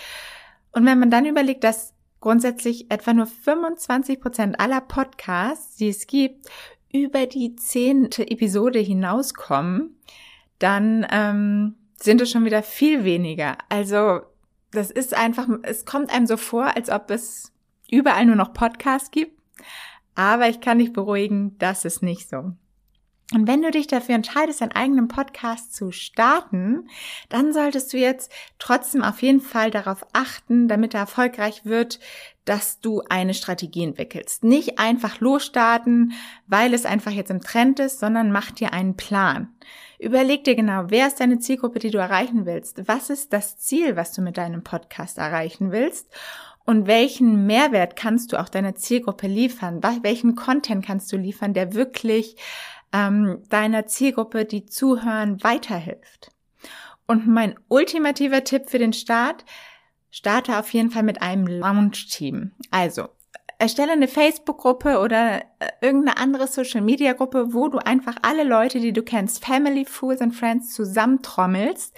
Und 0.72 0.86
wenn 0.86 1.00
man 1.00 1.12
dann 1.12 1.26
überlegt, 1.26 1.66
dass 1.66 1.97
grundsätzlich 2.20 2.92
etwa 2.92 3.14
nur 3.14 3.28
25 3.28 4.20
Prozent 4.20 4.60
aller 4.60 4.82
Podcasts, 4.82 5.76
die 5.76 5.90
es 5.90 6.08
gibt, 6.08 6.48
über 6.92 7.26
die 7.26 7.56
zehnte 7.56 8.30
Episode 8.30 8.80
hinauskommen, 8.80 9.98
dann 10.60 11.06
ähm, 11.12 11.76
sind 12.00 12.22
es 12.22 12.32
schon 12.32 12.46
wieder 12.46 12.64
viel 12.64 13.04
weniger. 13.04 13.58
Also 13.70 14.22
das 14.72 14.92
ist 14.92 15.14
einfach, 15.14 15.48
es 15.64 15.86
kommt 15.86 16.12
einem 16.12 16.28
so 16.28 16.38
vor, 16.38 16.76
als 16.76 16.90
ob 16.90 17.12
es 17.12 17.52
überall 17.90 18.26
nur 18.26 18.36
noch 18.36 18.54
Podcasts 18.54 19.12
gibt. 19.12 19.40
Aber 20.16 20.50
ich 20.50 20.62
kann 20.62 20.80
dich 20.80 20.94
beruhigen, 20.94 21.58
das 21.60 21.86
ist 21.86 22.02
nicht 22.02 22.30
so. 22.30 22.54
Und 23.34 23.46
wenn 23.46 23.62
du 23.62 23.72
dich 23.72 23.88
dafür 23.88 24.16
entscheidest, 24.16 24.62
einen 24.62 24.72
eigenen 24.72 25.10
Podcast 25.10 25.76
zu 25.76 25.92
starten, 25.92 26.88
dann 27.28 27.52
solltest 27.52 27.92
du 27.92 27.98
jetzt 27.98 28.32
trotzdem 28.58 29.04
auf 29.04 29.22
jeden 29.22 29.42
Fall 29.42 29.70
darauf 29.70 30.06
achten, 30.14 30.70
damit 30.70 30.94
er 30.94 31.02
erfolgreich 31.02 31.66
wird, 31.66 32.00
dass 32.46 32.80
du 32.80 33.02
eine 33.10 33.34
Strategie 33.34 33.84
entwickelst. 33.84 34.46
Nicht 34.46 34.80
einfach 34.80 35.20
losstarten, 35.20 36.14
weil 36.48 36.74
es 36.74 36.86
einfach 36.86 37.12
jetzt 37.12 37.30
im 37.30 37.42
Trend 37.42 37.82
ist, 37.82 38.00
sondern 38.00 38.32
mach 38.32 38.52
dir 38.52 38.72
einen 38.72 38.96
Plan. 38.96 39.50
Überleg 40.00 40.46
dir 40.46 40.56
genau, 40.56 40.86
wer 40.88 41.08
ist 41.08 41.20
deine 41.20 41.40
Zielgruppe, 41.40 41.80
die 41.80 41.92
du 41.92 41.98
erreichen 41.98 42.46
willst? 42.46 42.88
Was 42.88 43.10
ist 43.10 43.34
das 43.34 43.58
Ziel, 43.58 43.98
was 43.98 44.14
du 44.14 44.22
mit 44.22 44.38
deinem 44.38 44.64
Podcast 44.64 45.18
erreichen 45.18 45.72
willst? 45.74 46.10
und 46.68 46.86
welchen 46.86 47.46
Mehrwert 47.46 47.96
kannst 47.96 48.34
du 48.34 48.40
auch 48.42 48.50
deiner 48.50 48.76
Zielgruppe 48.76 49.26
liefern? 49.26 49.82
Welchen 50.02 50.36
Content 50.36 50.86
kannst 50.86 51.10
du 51.14 51.16
liefern, 51.16 51.54
der 51.54 51.74
wirklich 51.74 52.36
ähm, 52.94 53.44
deiner 53.50 53.88
Zielgruppe, 53.88 54.46
die 54.46 54.66
zuhören, 54.66 55.44
weiterhilft? 55.44 56.30
Und 57.06 57.28
mein 57.28 57.56
ultimativer 57.70 58.44
Tipp 58.44 58.70
für 58.70 58.80
den 58.80 58.94
Start, 58.94 59.46
starte 60.12 60.58
auf 60.60 60.74
jeden 60.74 60.92
Fall 60.92 61.04
mit 61.04 61.22
einem 61.22 61.48
Launch-Team. 61.48 62.52
Also, 62.72 63.10
erstelle 63.60 63.94
eine 63.94 64.08
Facebook-Gruppe 64.08 65.00
oder 65.00 65.42
äh, 65.60 65.70
irgendeine 65.82 66.18
andere 66.18 66.48
Social-Media-Gruppe, 66.48 67.54
wo 67.54 67.68
du 67.68 67.80
einfach 67.80 68.16
alle 68.22 68.44
Leute, 68.44 68.80
die 68.80 68.94
du 68.94 69.02
kennst, 69.02 69.44
Family, 69.44 69.86
Fools 69.86 70.22
and 70.22 70.36
Friends 70.36 70.74
zusammentrommelst 70.74 71.96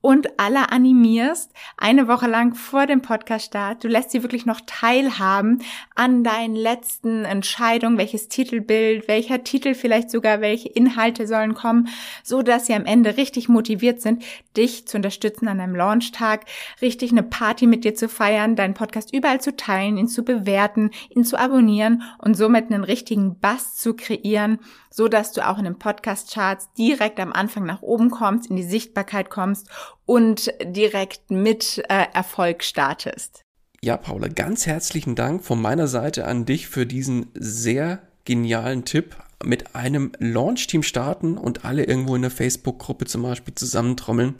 und 0.00 0.38
alle 0.38 0.70
animierst, 0.70 1.52
eine 1.76 2.08
Woche 2.08 2.26
lang 2.26 2.54
vor 2.54 2.86
dem 2.86 3.02
Podcast-Start. 3.02 3.84
Du 3.84 3.88
lässt 3.88 4.12
sie 4.12 4.22
wirklich 4.22 4.46
noch 4.46 4.60
teilhaben 4.64 5.62
an 5.94 6.24
deinen 6.24 6.54
letzten 6.54 7.24
Entscheidungen, 7.24 7.98
welches 7.98 8.28
Titelbild, 8.28 9.08
welcher 9.08 9.44
Titel 9.44 9.74
vielleicht 9.74 10.10
sogar, 10.10 10.40
welche 10.40 10.68
Inhalte 10.68 11.26
sollen 11.26 11.54
kommen, 11.54 11.88
so 12.22 12.42
dass 12.42 12.66
sie 12.66 12.74
am 12.74 12.86
Ende 12.86 13.16
richtig 13.16 13.48
motiviert 13.48 14.00
sind, 14.00 14.22
dich 14.56 14.86
zu 14.86 14.96
unterstützen 14.96 15.48
an 15.48 15.58
deinem 15.58 15.74
Launchtag, 15.74 16.46
richtig 16.80 17.10
eine 17.10 17.22
Party 17.22 17.66
mit 17.66 17.84
dir 17.84 17.94
zu 17.94 18.08
feiern, 18.08 18.56
deinen 18.56 18.74
Podcast 18.74 19.12
überall 19.12 19.40
zu 19.40 19.54
teilen, 19.56 19.98
ihn 19.98 20.08
zu 20.08 20.24
bewerten, 20.24 20.90
ihn 21.08 21.24
zu 21.24 21.38
abonnieren 21.38 22.02
und 22.18 22.36
somit 22.36 22.70
einen 22.70 22.84
richtigen 22.84 23.38
Bass 23.38 23.76
zu 23.76 23.94
kreieren, 23.94 24.58
so 24.90 25.08
dass 25.08 25.32
du 25.32 25.46
auch 25.46 25.58
in 25.58 25.64
den 25.64 25.78
Podcast-Charts 25.78 26.72
direkt 26.76 27.18
am 27.20 27.32
Anfang 27.32 27.64
nach 27.64 27.82
oben 27.82 28.10
kommst, 28.10 28.50
in 28.50 28.56
die 28.56 28.62
Sichtbarkeit 28.62 29.30
kommst 29.30 29.68
und 30.06 30.52
direkt 30.64 31.30
mit 31.30 31.82
äh, 31.88 32.06
Erfolg 32.12 32.64
startest. 32.64 33.44
Ja, 33.82 33.96
Paula, 33.96 34.28
ganz 34.28 34.66
herzlichen 34.66 35.14
Dank 35.14 35.42
von 35.42 35.60
meiner 35.60 35.86
Seite 35.86 36.26
an 36.26 36.44
dich 36.44 36.68
für 36.68 36.84
diesen 36.84 37.28
sehr 37.34 38.02
genialen 38.26 38.84
Tipp 38.84 39.16
mit 39.42 39.74
einem 39.74 40.12
Launch-Team 40.18 40.82
starten 40.82 41.38
und 41.38 41.64
alle 41.64 41.84
irgendwo 41.84 42.14
in 42.14 42.22
der 42.22 42.30
Facebook-Gruppe 42.30 43.06
zum 43.06 43.22
Beispiel 43.22 43.54
zusammentrommeln. 43.54 44.34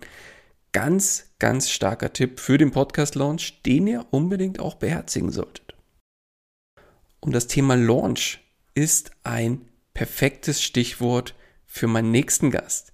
Ganz, 0.73 1.31
ganz 1.38 1.70
starker 1.70 2.12
Tipp 2.12 2.38
für 2.38 2.59
den 2.59 2.70
Podcast-Launch, 2.70 3.62
den 3.62 3.87
ihr 3.87 4.07
unbedingt 4.11 4.61
auch 4.61 4.75
beherzigen 4.75 5.31
solltet. 5.31 5.69
Und 7.20 7.33
das 7.33 7.46
Thema 7.46 7.76
Launch 7.76 8.40
ist 8.74 9.12
ein 9.22 9.68
perfektes 9.94 10.62
Stichwort 10.62 11.35
für 11.66 11.87
meinen 11.87 12.11
nächsten 12.11 12.50
Gast. 12.50 12.92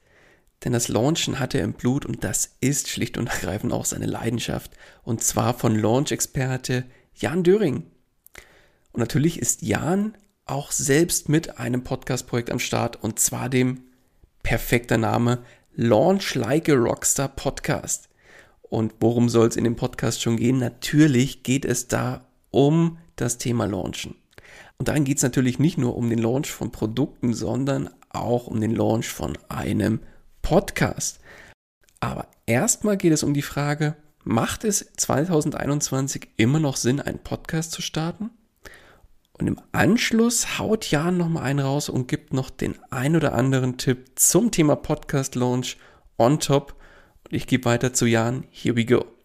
Denn 0.65 0.73
das 0.73 0.89
Launchen 0.89 1.39
hat 1.39 1.55
er 1.55 1.63
im 1.63 1.75
Blut 1.75 2.05
und 2.05 2.25
das 2.25 2.57
ist 2.61 2.89
schlicht 2.89 3.19
und 3.19 3.29
ergreifend 3.29 3.73
auch 3.73 3.85
seine 3.85 4.07
Leidenschaft. 4.07 4.73
Und 5.03 5.23
zwar 5.23 5.55
von 5.55 5.77
Launch-Experte 5.77 6.85
Jan 7.15 7.45
Döring. 7.45 7.85
Und 8.93 9.01
natürlich 9.01 9.39
ist 9.39 9.63
Jan 9.63 10.17
auch 10.47 10.73
selbst 10.73 11.29
mit 11.29 11.59
einem 11.59 11.85
Podcast-Projekt 11.85 12.51
am 12.51 12.59
Start 12.59 13.03
und 13.03 13.19
zwar 13.19 13.49
dem 13.49 13.83
perfekter 14.43 14.97
Name 14.97 15.43
Launch 15.75 16.35
Like 16.35 16.69
a 16.69 16.75
Rockstar 16.75 17.29
Podcast. 17.29 18.09
Und 18.63 18.95
worum 19.01 19.29
soll 19.29 19.49
es 19.49 19.57
in 19.57 19.65
dem 19.65 19.77
Podcast 19.77 20.23
schon 20.23 20.37
gehen? 20.37 20.59
Natürlich 20.59 21.43
geht 21.43 21.65
es 21.65 21.89
da 21.89 22.27
um 22.51 22.99
das 23.17 23.39
Thema 23.39 23.67
Launchen. 23.67 24.15
Und 24.79 24.89
darin 24.89 25.05
geht 25.05 25.19
es 25.19 25.23
natürlich 25.23 25.59
nicht 25.59 25.79
nur 25.79 25.97
um 25.97 26.11
den 26.11 26.19
Launch 26.19 26.51
von 26.51 26.71
Produkten, 26.71 27.35
sondern 27.35 27.91
auch 28.11 28.47
um 28.47 28.61
den 28.61 28.75
Launch 28.75 29.09
von 29.09 29.37
einem 29.49 30.01
Podcast. 30.43 31.21
Aber 32.01 32.29
erstmal 32.47 32.97
geht 32.97 33.13
es 33.13 33.23
um 33.23 33.35
die 33.35 33.43
Frage, 33.43 33.97
macht 34.23 34.65
es 34.65 34.93
2021 34.97 36.29
immer 36.37 36.61
noch 36.61 36.77
Sinn, 36.77 37.01
einen 37.01 37.19
Podcast 37.19 37.73
zu 37.73 37.83
starten? 37.83 38.31
Und 39.39 39.47
im 39.47 39.61
Anschluss 39.73 40.59
haut 40.59 40.91
Jan 40.91 41.19
nochmal 41.19 41.45
einen 41.45 41.59
raus 41.59 41.89
und 41.89 42.09
gibt 42.09 42.33
noch 42.33 42.49
den 42.49 42.75
ein 42.91 43.17
oder 43.17 43.35
anderen 43.35 43.77
Tipp 43.77 44.11
zum 44.15 44.51
Thema 44.51 44.77
Podcast 44.77 45.35
Launch 45.35 45.77
on 46.17 46.41
top. 46.41 46.75
Und 47.25 47.37
ich 47.37 47.47
gebe 47.47 47.67
weiter 47.67 47.93
zu 47.93 48.07
Jan. 48.07 48.45
Here 48.51 48.77
we 48.77 48.87
go. 48.87 49.16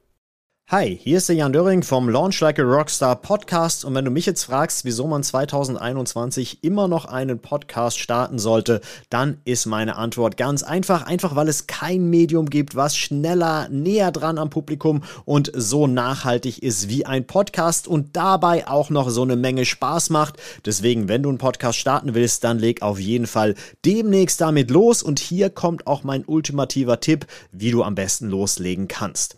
Hi, 0.72 0.98
hier 1.04 1.18
ist 1.18 1.28
der 1.28 1.36
Jan 1.36 1.52
Döring 1.52 1.84
vom 1.84 2.08
Launch 2.08 2.40
Like 2.40 2.58
a 2.58 2.64
Rockstar 2.64 3.18
Podcast 3.18 3.84
und 3.84 3.94
wenn 3.94 4.06
du 4.06 4.12
mich 4.12 4.26
jetzt 4.26 4.46
fragst, 4.46 4.86
wieso 4.86 5.06
man 5.06 5.22
2021 5.22 6.64
immer 6.64 6.88
noch 6.88 7.04
einen 7.04 7.40
Podcast 7.40 8.00
starten 8.00 8.40
sollte, 8.40 8.80
dann 9.10 9.42
ist 9.44 9.66
meine 9.66 9.98
Antwort 9.98 10.38
ganz 10.38 10.64
einfach, 10.64 11.06
einfach 11.06 11.36
weil 11.36 11.50
es 11.50 11.68
kein 11.68 12.10
Medium 12.10 12.50
gibt, 12.50 12.78
was 12.78 12.96
schneller, 12.96 13.68
näher 13.68 14.14
dran 14.14 14.38
am 14.38 14.50
Publikum 14.50 15.04
und 15.26 15.52
so 15.54 15.88
nachhaltig 15.88 16.64
ist 16.64 16.88
wie 16.88 17.06
ein 17.06 17.28
Podcast 17.28 17.90
und 17.90 18.16
dabei 18.16 18.66
auch 18.66 18.90
noch 18.90 19.10
so 19.10 19.24
eine 19.24 19.36
Menge 19.36 19.66
Spaß 19.66 20.10
macht. 20.10 20.38
Deswegen, 20.66 21.10
wenn 21.10 21.24
du 21.24 21.28
einen 21.28 21.38
Podcast 21.38 21.80
starten 21.80 22.14
willst, 22.14 22.46
dann 22.46 22.60
leg 22.60 22.82
auf 22.82 22.98
jeden 22.98 23.28
Fall 23.28 23.56
demnächst 23.84 24.40
damit 24.40 24.72
los 24.72 25.04
und 25.04 25.20
hier 25.20 25.50
kommt 25.50 25.86
auch 25.86 26.06
mein 26.06 26.24
ultimativer 26.24 27.02
Tipp, 27.02 27.26
wie 27.52 27.72
du 27.72 27.84
am 27.84 27.96
besten 27.96 28.30
loslegen 28.30 28.88
kannst. 28.88 29.36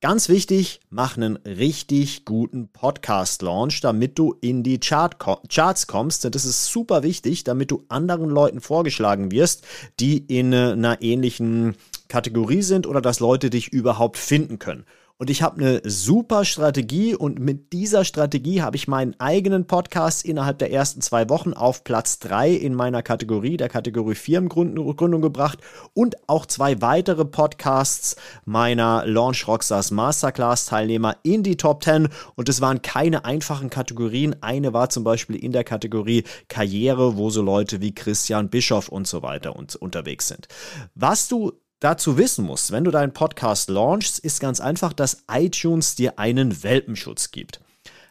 Ganz 0.00 0.28
wichtig, 0.28 0.78
mach 0.90 1.16
einen 1.16 1.34
richtig 1.38 2.24
guten 2.24 2.68
Podcast-Launch, 2.68 3.80
damit 3.80 4.16
du 4.16 4.32
in 4.40 4.62
die 4.62 4.78
Chart 4.78 5.16
Charts 5.48 5.88
kommst. 5.88 6.24
Und 6.24 6.36
das 6.36 6.44
ist 6.44 6.66
super 6.66 7.02
wichtig, 7.02 7.42
damit 7.42 7.72
du 7.72 7.84
anderen 7.88 8.30
Leuten 8.30 8.60
vorgeschlagen 8.60 9.32
wirst, 9.32 9.66
die 9.98 10.18
in 10.18 10.52
äh, 10.52 10.70
einer 10.70 11.02
ähnlichen 11.02 11.74
Kategorie 12.06 12.62
sind 12.62 12.86
oder 12.86 13.00
dass 13.00 13.18
Leute 13.18 13.50
dich 13.50 13.72
überhaupt 13.72 14.18
finden 14.18 14.60
können. 14.60 14.86
Und 15.20 15.30
ich 15.30 15.42
habe 15.42 15.60
eine 15.60 15.80
super 15.84 16.44
Strategie 16.44 17.16
und 17.16 17.40
mit 17.40 17.72
dieser 17.72 18.04
Strategie 18.04 18.62
habe 18.62 18.76
ich 18.76 18.86
meinen 18.86 19.18
eigenen 19.18 19.66
Podcast 19.66 20.24
innerhalb 20.24 20.60
der 20.60 20.70
ersten 20.70 21.00
zwei 21.00 21.28
Wochen 21.28 21.54
auf 21.54 21.82
Platz 21.82 22.20
drei 22.20 22.52
in 22.52 22.72
meiner 22.72 23.02
Kategorie, 23.02 23.56
der 23.56 23.68
Kategorie 23.68 24.14
Firmengründung 24.14 25.20
gebracht 25.20 25.58
und 25.92 26.14
auch 26.28 26.46
zwei 26.46 26.80
weitere 26.82 27.24
Podcasts 27.24 28.14
meiner 28.44 29.04
Launch 29.06 29.48
Rockstars 29.48 29.90
Masterclass 29.90 30.66
Teilnehmer 30.66 31.16
in 31.24 31.42
die 31.42 31.56
Top 31.56 31.82
10 31.82 32.08
und 32.36 32.48
es 32.48 32.60
waren 32.60 32.80
keine 32.82 33.24
einfachen 33.24 33.70
Kategorien. 33.70 34.36
Eine 34.40 34.72
war 34.72 34.88
zum 34.88 35.02
Beispiel 35.02 35.34
in 35.34 35.50
der 35.50 35.64
Kategorie 35.64 36.22
Karriere, 36.46 37.16
wo 37.16 37.30
so 37.30 37.42
Leute 37.42 37.80
wie 37.80 37.92
Christian 37.92 38.50
Bischoff 38.50 38.88
und 38.88 39.08
so 39.08 39.22
weiter 39.22 39.56
und 39.56 39.74
unterwegs 39.74 40.28
sind. 40.28 40.46
Was 40.94 41.26
du 41.26 41.54
dazu 41.80 42.18
wissen 42.18 42.44
musst, 42.44 42.72
wenn 42.72 42.84
du 42.84 42.90
deinen 42.90 43.12
Podcast 43.12 43.70
launchst, 43.70 44.18
ist 44.18 44.40
ganz 44.40 44.60
einfach, 44.60 44.92
dass 44.92 45.24
iTunes 45.30 45.94
dir 45.94 46.18
einen 46.18 46.62
Welpenschutz 46.62 47.30
gibt. 47.30 47.60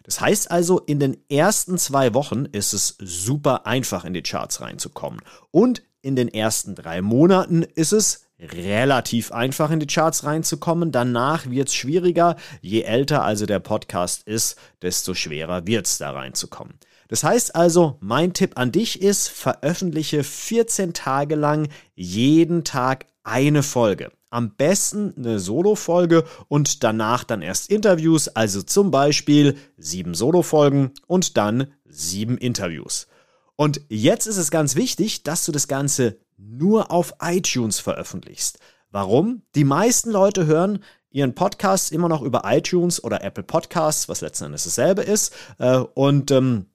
Das 0.03 0.21
heißt 0.21 0.51
also, 0.51 0.79
in 0.79 0.99
den 0.99 1.17
ersten 1.29 1.77
zwei 1.77 2.13
Wochen 2.13 2.45
ist 2.45 2.73
es 2.73 2.95
super 2.99 3.67
einfach, 3.67 4.05
in 4.05 4.13
die 4.13 4.23
Charts 4.23 4.61
reinzukommen. 4.61 5.19
Und 5.51 5.83
in 6.01 6.15
den 6.15 6.29
ersten 6.29 6.75
drei 6.75 7.01
Monaten 7.01 7.63
ist 7.63 7.91
es 7.91 8.27
relativ 8.39 9.31
einfach, 9.31 9.69
in 9.71 9.81
die 9.81 9.87
Charts 9.87 10.23
reinzukommen. 10.23 10.93
Danach 10.93 11.49
wird 11.49 11.67
es 11.67 11.75
schwieriger. 11.75 12.37
Je 12.61 12.83
älter 12.83 13.23
also 13.23 13.45
der 13.45 13.59
Podcast 13.59 14.23
ist, 14.25 14.57
desto 14.81 15.13
schwerer 15.13 15.67
wird 15.67 15.87
es 15.87 15.97
da 15.97 16.11
reinzukommen. 16.11 16.75
Das 17.09 17.23
heißt 17.23 17.55
also, 17.55 17.97
mein 17.99 18.33
Tipp 18.33 18.53
an 18.55 18.71
dich 18.71 19.01
ist, 19.01 19.29
veröffentliche 19.29 20.23
14 20.23 20.93
Tage 20.93 21.35
lang 21.35 21.69
jeden 21.95 22.63
Tag 22.63 23.07
eine 23.27 23.61
Folge. 23.61 24.11
Am 24.29 24.55
besten 24.55 25.13
eine 25.17 25.39
Solo-Folge 25.39 26.23
und 26.47 26.83
danach 26.83 27.23
dann 27.23 27.41
erst 27.41 27.69
Interviews, 27.69 28.27
also 28.29 28.61
zum 28.61 28.89
Beispiel 28.91 29.57
sieben 29.77 30.13
Solo-Folgen 30.13 30.91
und 31.07 31.37
dann 31.37 31.73
sieben 31.85 32.37
Interviews. 32.37 33.07
Und 33.55 33.81
jetzt 33.89 34.27
ist 34.27 34.37
es 34.37 34.51
ganz 34.51 34.75
wichtig, 34.75 35.23
dass 35.23 35.45
du 35.45 35.51
das 35.51 35.67
Ganze 35.67 36.17
nur 36.37 36.91
auf 36.91 37.15
iTunes 37.21 37.79
veröffentlichst. 37.79 38.59
Warum? 38.91 39.41
Die 39.55 39.63
meisten 39.63 40.11
Leute 40.11 40.45
hören 40.45 40.83
ihren 41.09 41.35
Podcast 41.35 41.91
immer 41.91 42.09
noch 42.09 42.21
über 42.21 42.43
iTunes 42.45 43.03
oder 43.03 43.23
Apple 43.23 43.43
Podcasts, 43.43 44.07
was 44.07 44.21
letzten 44.21 44.45
Endes 44.45 44.65
dasselbe 44.65 45.01
ist. 45.01 45.33
Äh, 45.57 45.77
und 45.77 46.31
ähm, 46.31 46.67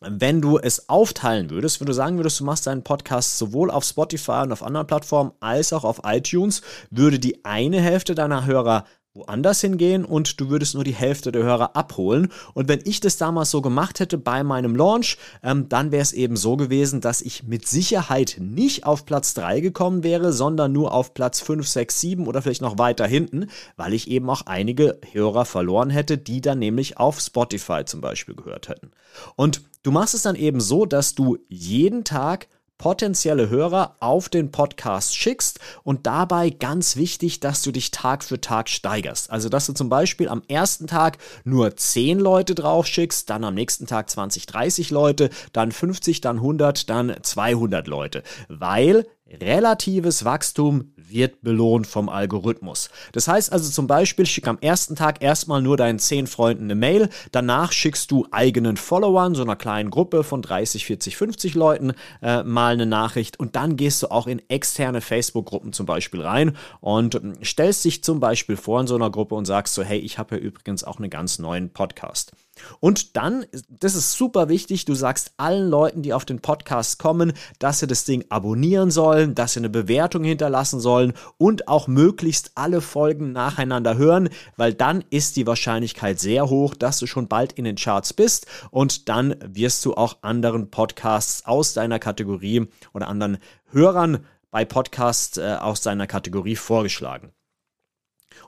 wenn 0.00 0.40
du 0.40 0.58
es 0.58 0.88
aufteilen 0.88 1.50
würdest, 1.50 1.80
wenn 1.80 1.86
du 1.86 1.92
sagen 1.92 2.16
würdest, 2.16 2.40
du 2.40 2.44
machst 2.44 2.66
deinen 2.66 2.84
Podcast 2.84 3.38
sowohl 3.38 3.70
auf 3.70 3.84
Spotify 3.84 4.42
und 4.42 4.52
auf 4.52 4.62
anderen 4.62 4.86
Plattformen 4.86 5.32
als 5.40 5.72
auch 5.72 5.84
auf 5.84 6.00
iTunes, 6.04 6.62
würde 6.90 7.18
die 7.18 7.44
eine 7.44 7.80
Hälfte 7.80 8.14
deiner 8.14 8.46
Hörer 8.46 8.84
woanders 9.18 9.60
hingehen 9.60 10.04
und 10.04 10.40
du 10.40 10.48
würdest 10.48 10.74
nur 10.74 10.84
die 10.84 10.94
Hälfte 10.94 11.32
der 11.32 11.42
Hörer 11.42 11.76
abholen. 11.76 12.32
Und 12.54 12.68
wenn 12.68 12.80
ich 12.84 13.00
das 13.00 13.16
damals 13.16 13.50
so 13.50 13.60
gemacht 13.60 14.00
hätte 14.00 14.18
bei 14.18 14.42
meinem 14.42 14.74
Launch, 14.74 15.18
ähm, 15.42 15.68
dann 15.68 15.92
wäre 15.92 16.02
es 16.02 16.12
eben 16.12 16.36
so 16.36 16.56
gewesen, 16.56 17.00
dass 17.00 17.20
ich 17.20 17.42
mit 17.42 17.66
Sicherheit 17.66 18.36
nicht 18.40 18.86
auf 18.86 19.04
Platz 19.04 19.34
3 19.34 19.60
gekommen 19.60 20.02
wäre, 20.02 20.32
sondern 20.32 20.72
nur 20.72 20.92
auf 20.92 21.14
Platz 21.14 21.40
5, 21.40 21.66
6, 21.66 22.00
7 22.00 22.26
oder 22.26 22.42
vielleicht 22.42 22.62
noch 22.62 22.78
weiter 22.78 23.06
hinten, 23.06 23.48
weil 23.76 23.92
ich 23.92 24.08
eben 24.08 24.30
auch 24.30 24.42
einige 24.46 24.98
Hörer 25.12 25.44
verloren 25.44 25.90
hätte, 25.90 26.18
die 26.18 26.40
dann 26.40 26.58
nämlich 26.58 26.98
auf 26.98 27.20
Spotify 27.20 27.84
zum 27.84 28.00
Beispiel 28.00 28.34
gehört 28.34 28.68
hätten. 28.68 28.90
Und 29.36 29.62
du 29.82 29.90
machst 29.90 30.14
es 30.14 30.22
dann 30.22 30.36
eben 30.36 30.60
so, 30.60 30.86
dass 30.86 31.14
du 31.14 31.38
jeden 31.48 32.04
Tag 32.04 32.48
potenzielle 32.78 33.50
Hörer 33.50 33.96
auf 34.00 34.28
den 34.28 34.50
Podcast 34.52 35.16
schickst 35.16 35.58
und 35.82 36.06
dabei 36.06 36.50
ganz 36.50 36.96
wichtig, 36.96 37.40
dass 37.40 37.62
du 37.62 37.72
dich 37.72 37.90
Tag 37.90 38.24
für 38.24 38.40
Tag 38.40 38.68
steigerst. 38.68 39.30
Also, 39.30 39.48
dass 39.48 39.66
du 39.66 39.72
zum 39.72 39.88
Beispiel 39.88 40.28
am 40.28 40.42
ersten 40.48 40.86
Tag 40.86 41.18
nur 41.44 41.76
10 41.76 42.20
Leute 42.20 42.54
drauf 42.54 42.86
schickst, 42.86 43.28
dann 43.28 43.44
am 43.44 43.54
nächsten 43.54 43.86
Tag 43.86 44.08
20, 44.08 44.46
30 44.46 44.90
Leute, 44.90 45.30
dann 45.52 45.72
50, 45.72 46.20
dann 46.20 46.36
100, 46.36 46.88
dann 46.88 47.16
200 47.20 47.86
Leute. 47.88 48.22
Weil 48.48 49.06
relatives 49.40 50.24
Wachstum 50.24 50.92
wird 50.96 51.42
belohnt 51.42 51.86
vom 51.86 52.08
Algorithmus. 52.08 52.90
Das 53.12 53.28
heißt 53.28 53.52
also 53.52 53.70
zum 53.70 53.86
Beispiel, 53.86 54.26
schick 54.26 54.46
am 54.46 54.58
ersten 54.60 54.96
Tag 54.96 55.22
erstmal 55.22 55.62
nur 55.62 55.76
deinen 55.76 55.98
zehn 55.98 56.26
Freunden 56.26 56.64
eine 56.64 56.74
Mail, 56.74 57.08
danach 57.32 57.72
schickst 57.72 58.10
du 58.10 58.26
eigenen 58.30 58.76
Followern, 58.76 59.34
so 59.34 59.42
einer 59.42 59.56
kleinen 59.56 59.90
Gruppe 59.90 60.24
von 60.24 60.42
30, 60.42 60.84
40, 60.86 61.16
50 61.16 61.54
Leuten, 61.54 61.92
äh, 62.22 62.42
mal 62.42 62.74
eine 62.74 62.86
Nachricht 62.86 63.38
und 63.40 63.56
dann 63.56 63.76
gehst 63.76 64.02
du 64.02 64.10
auch 64.10 64.26
in 64.26 64.42
externe 64.48 65.00
Facebook-Gruppen 65.00 65.72
zum 65.72 65.86
Beispiel 65.86 66.22
rein 66.22 66.56
und 66.80 67.14
äh, 67.14 67.20
stellst 67.44 67.84
dich 67.84 68.04
zum 68.04 68.20
Beispiel 68.20 68.56
vor 68.56 68.80
in 68.80 68.86
so 68.86 68.94
einer 68.94 69.10
Gruppe 69.10 69.34
und 69.34 69.46
sagst 69.46 69.74
so, 69.74 69.82
hey, 69.82 69.98
ich 69.98 70.18
habe 70.18 70.36
ja 70.36 70.42
übrigens 70.42 70.84
auch 70.84 70.98
einen 70.98 71.10
ganz 71.10 71.38
neuen 71.38 71.70
Podcast. 71.70 72.32
Und 72.80 73.16
dann, 73.16 73.46
das 73.68 73.94
ist 73.94 74.12
super 74.12 74.48
wichtig, 74.48 74.84
du 74.84 74.94
sagst 74.94 75.32
allen 75.36 75.68
Leuten, 75.68 76.02
die 76.02 76.12
auf 76.12 76.24
den 76.24 76.40
Podcast 76.40 76.98
kommen, 76.98 77.32
dass 77.58 77.80
sie 77.80 77.86
das 77.86 78.04
Ding 78.04 78.24
abonnieren 78.28 78.90
sollen, 78.90 79.34
dass 79.34 79.54
sie 79.54 79.60
eine 79.60 79.70
Bewertung 79.70 80.24
hinterlassen 80.24 80.80
sollen 80.80 81.12
und 81.36 81.68
auch 81.68 81.88
möglichst 81.88 82.52
alle 82.54 82.80
Folgen 82.80 83.32
nacheinander 83.32 83.96
hören, 83.96 84.28
weil 84.56 84.74
dann 84.74 85.04
ist 85.10 85.36
die 85.36 85.46
Wahrscheinlichkeit 85.46 86.20
sehr 86.20 86.48
hoch, 86.48 86.74
dass 86.74 86.98
du 86.98 87.06
schon 87.06 87.28
bald 87.28 87.52
in 87.52 87.64
den 87.64 87.76
Charts 87.76 88.12
bist 88.12 88.46
und 88.70 89.08
dann 89.08 89.36
wirst 89.44 89.84
du 89.84 89.94
auch 89.94 90.18
anderen 90.22 90.70
Podcasts 90.70 91.46
aus 91.46 91.74
deiner 91.74 91.98
Kategorie 91.98 92.66
oder 92.92 93.08
anderen 93.08 93.38
Hörern 93.70 94.24
bei 94.50 94.64
Podcasts 94.64 95.36
äh, 95.36 95.56
aus 95.60 95.82
deiner 95.82 96.06
Kategorie 96.06 96.56
vorgeschlagen. 96.56 97.32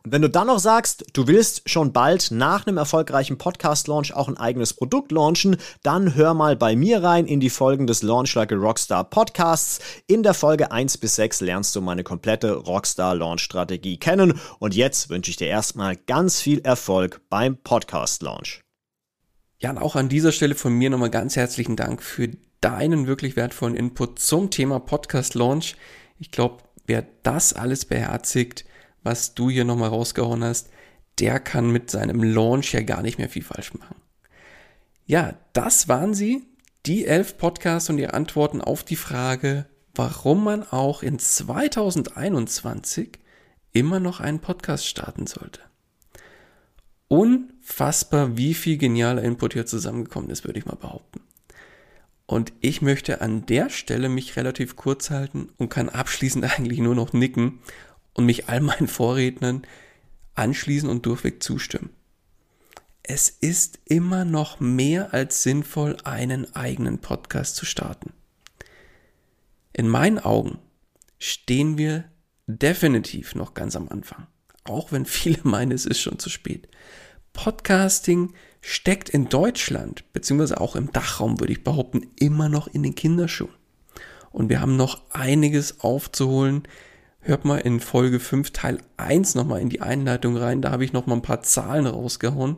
Und 0.03 0.13
wenn 0.13 0.23
du 0.23 0.31
dann 0.31 0.47
noch 0.47 0.59
sagst, 0.59 1.05
du 1.13 1.27
willst 1.27 1.69
schon 1.69 1.93
bald 1.93 2.31
nach 2.31 2.67
einem 2.67 2.79
erfolgreichen 2.79 3.39
Podcast-Launch 3.39 4.15
auch 4.15 4.29
ein 4.29 4.37
eigenes 4.37 4.75
Produkt 4.75 5.13
launchen, 5.13 5.57
dann 5.83 6.15
hör 6.15 6.35
mal 6.35 6.57
bei 6.57 6.77
mir 6.77 7.03
rein 7.03 7.27
in 7.27 7.41
die 7.41 7.51
Folgen 7.51 7.87
des 7.87 8.03
Launch 8.03 8.35
Like 8.35 8.53
a 8.53 8.57
Rockstar 8.57 9.05
Podcasts. 9.05 9.81
In 10.07 10.23
der 10.23 10.35
Folge 10.35 10.73
1 10.73 10.99
bis 10.99 11.17
6 11.17 11.41
lernst 11.41 11.77
du 11.77 11.81
meine 11.81 12.05
komplette 12.05 12.55
Rockstar-Launch-Strategie 12.55 13.99
kennen. 13.99 14.41
Und 14.59 14.75
jetzt 14.75 15.11
wünsche 15.11 15.31
ich 15.31 15.37
dir 15.37 15.49
erstmal 15.49 15.97
ganz 15.97 16.41
viel 16.41 16.61
Erfolg 16.61 17.21
beim 17.29 17.57
Podcast-Launch. 17.57 18.63
Ja, 19.59 19.71
und 19.71 19.79
auch 19.79 19.95
an 19.97 20.09
dieser 20.09 20.33
Stelle 20.33 20.55
von 20.55 20.73
mir 20.73 20.89
nochmal 20.89 21.11
ganz 21.11 21.37
herzlichen 21.37 21.77
Dank 21.77 22.03
für 22.03 22.31
deinen 22.61 23.07
wirklich 23.07 23.37
wertvollen 23.37 23.77
Input 23.77 24.19
zum 24.19 24.51
Thema 24.51 24.81
Podcast 24.81 25.35
Launch. 25.35 25.77
Ich 26.19 26.31
glaube, 26.31 26.63
wer 26.87 27.07
das 27.23 27.53
alles 27.53 27.85
beherzigt, 27.85 28.65
was 29.03 29.35
du 29.35 29.51
hier 29.51 29.65
nochmal 29.65 29.89
rausgehauen 29.89 30.45
hast, 30.45 30.69
der 31.19 31.41
kann 31.41 31.71
mit 31.71 31.91
seinem 31.91 32.23
Launch 32.23 32.73
ja 32.73 32.83
gar 32.83 33.03
nicht 33.03 33.19
mehr 33.19 33.29
viel 33.29 33.43
falsch 33.43 33.75
machen. 33.75 33.97
Ja, 35.07 35.35
das 35.53 35.89
waren 35.89 36.15
sie, 36.15 36.45
Die 36.87 37.05
elf 37.05 37.37
Podcasts 37.37 37.91
und 37.91 37.99
ihre 37.99 38.15
Antworten 38.15 38.63
auf 38.63 38.85
die 38.85 38.97
Frage, 38.97 39.67
warum 39.95 40.45
man 40.45 40.63
auch 40.63 41.03
in 41.03 41.19
2021 41.19 43.19
immer 43.73 44.01
noch 44.01 44.21
einen 44.21 44.39
Podcast 44.39 44.87
starten 44.87 45.27
sollte. 45.27 45.61
Unfassbar, 47.09 48.37
wie 48.37 48.55
viel 48.55 48.79
genialer 48.79 49.23
Input 49.23 49.53
hier 49.53 49.67
zusammengekommen 49.67 50.31
ist, 50.31 50.45
würde 50.45 50.59
ich 50.59 50.65
mal 50.65 50.77
behaupten. 50.77 51.21
Und 52.27 52.53
ich 52.61 52.81
möchte 52.81 53.21
an 53.21 53.45
der 53.47 53.71
Stelle 53.71 54.09
mich 54.09 54.37
relativ 54.37 54.77
kurz 54.77 55.11
halten 55.11 55.49
und 55.59 55.69
kann 55.69 55.89
abschließend 55.89 56.45
eigentlich 56.57 56.79
nur 56.79 56.95
noch 56.95 57.13
nicken 57.13 57.59
und 58.21 58.27
mich 58.27 58.49
all 58.49 58.61
meinen 58.61 58.87
Vorrednern 58.87 59.63
anschließen 60.35 60.89
und 60.89 61.07
durchweg 61.07 61.43
zustimmen. 61.43 61.91
Es 63.03 63.31
ist 63.31 63.81
immer 63.87 64.25
noch 64.25 64.61
mehr 64.61 65.15
als 65.15 65.43
sinnvoll, 65.43 65.97
einen 66.05 66.55
eigenen 66.55 66.99
Podcast 66.99 67.57
zu 67.57 67.65
starten. 67.65 68.13
In 69.73 69.89
meinen 69.89 70.19
Augen 70.19 70.59
stehen 71.19 71.79
wir 71.79 72.05
definitiv 72.47 73.35
noch 73.35 73.55
ganz 73.55 73.75
am 73.75 73.89
Anfang, 73.89 74.27
auch 74.65 74.93
wenn 74.93 75.07
viele 75.07 75.41
meinen, 75.45 75.73
es 75.73 75.87
ist 75.87 76.01
schon 76.01 76.19
zu 76.19 76.29
spät. 76.29 76.69
Podcasting 77.33 78.35
steckt 78.61 79.09
in 79.09 79.29
Deutschland, 79.29 80.05
beziehungsweise 80.13 80.61
auch 80.61 80.77
im 80.77 80.93
Dachraum, 80.93 81.41
würde 81.41 81.55
ich 81.55 81.65
behaupten, 81.65 82.11
immer 82.17 82.51
noch 82.51 82.67
in 82.67 82.83
den 82.83 82.95
Kinderschuhen. 82.95 83.55
Und 84.31 84.51
wir 84.51 84.61
haben 84.61 84.77
noch 84.77 85.01
einiges 85.11 85.81
aufzuholen. 85.81 86.65
Hört 87.23 87.45
mal 87.45 87.59
in 87.59 87.81
Folge 87.81 88.19
5 88.19 88.51
Teil 88.51 88.79
1 88.97 89.35
nochmal 89.35 89.61
in 89.61 89.69
die 89.69 89.83
Einleitung 89.83 90.37
rein. 90.37 90.63
Da 90.63 90.71
habe 90.71 90.85
ich 90.85 90.95
nochmal 90.95 91.19
ein 91.19 91.23
paar 91.23 91.43
Zahlen 91.43 91.87
rausgehauen. 91.87 92.57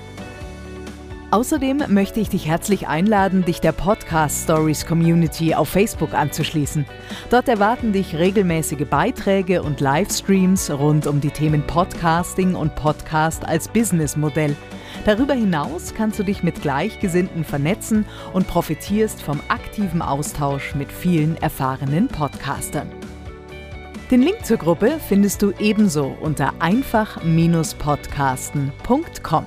Außerdem 1.31 1.83
möchte 1.89 2.21
ich 2.21 2.29
dich 2.29 2.47
herzlich 2.47 2.87
einladen, 2.87 3.43
dich 3.43 3.59
der 3.59 3.73
Podcast 3.73 4.43
Stories 4.43 4.85
Community 4.85 5.53
auf 5.53 5.67
Facebook 5.67 6.13
anzuschließen. 6.13 6.85
Dort 7.29 7.49
erwarten 7.49 7.91
dich 7.91 8.15
regelmäßige 8.15 8.87
Beiträge 8.89 9.61
und 9.61 9.81
Livestreams 9.81 10.71
rund 10.71 11.07
um 11.07 11.19
die 11.19 11.31
Themen 11.31 11.67
Podcasting 11.67 12.55
und 12.55 12.73
Podcast 12.75 13.45
als 13.45 13.67
Businessmodell. 13.67 14.55
Darüber 15.05 15.33
hinaus 15.33 15.93
kannst 15.95 16.19
du 16.19 16.23
dich 16.23 16.43
mit 16.43 16.61
Gleichgesinnten 16.61 17.43
vernetzen 17.43 18.05
und 18.33 18.47
profitierst 18.47 19.21
vom 19.21 19.39
aktiven 19.47 20.01
Austausch 20.01 20.75
mit 20.75 20.91
vielen 20.91 21.37
erfahrenen 21.37 22.07
Podcastern. 22.07 22.89
Den 24.11 24.21
Link 24.21 24.45
zur 24.45 24.57
Gruppe 24.57 24.99
findest 25.07 25.41
du 25.41 25.53
ebenso 25.59 26.15
unter 26.19 26.53
einfach-podcasten.com. 26.59 29.45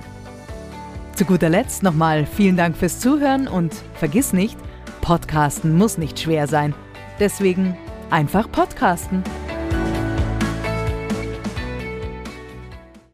Zu 1.13 1.25
guter 1.25 1.49
Letzt 1.49 1.83
nochmal 1.83 2.25
vielen 2.25 2.57
Dank 2.57 2.75
fürs 2.75 2.99
Zuhören 2.99 3.47
und 3.47 3.75
vergiss 3.93 4.33
nicht, 4.33 4.57
Podcasten 5.01 5.77
muss 5.77 5.99
nicht 5.99 6.19
schwer 6.19 6.47
sein. 6.47 6.73
Deswegen 7.19 7.77
einfach 8.09 8.51
Podcasten. 8.51 9.23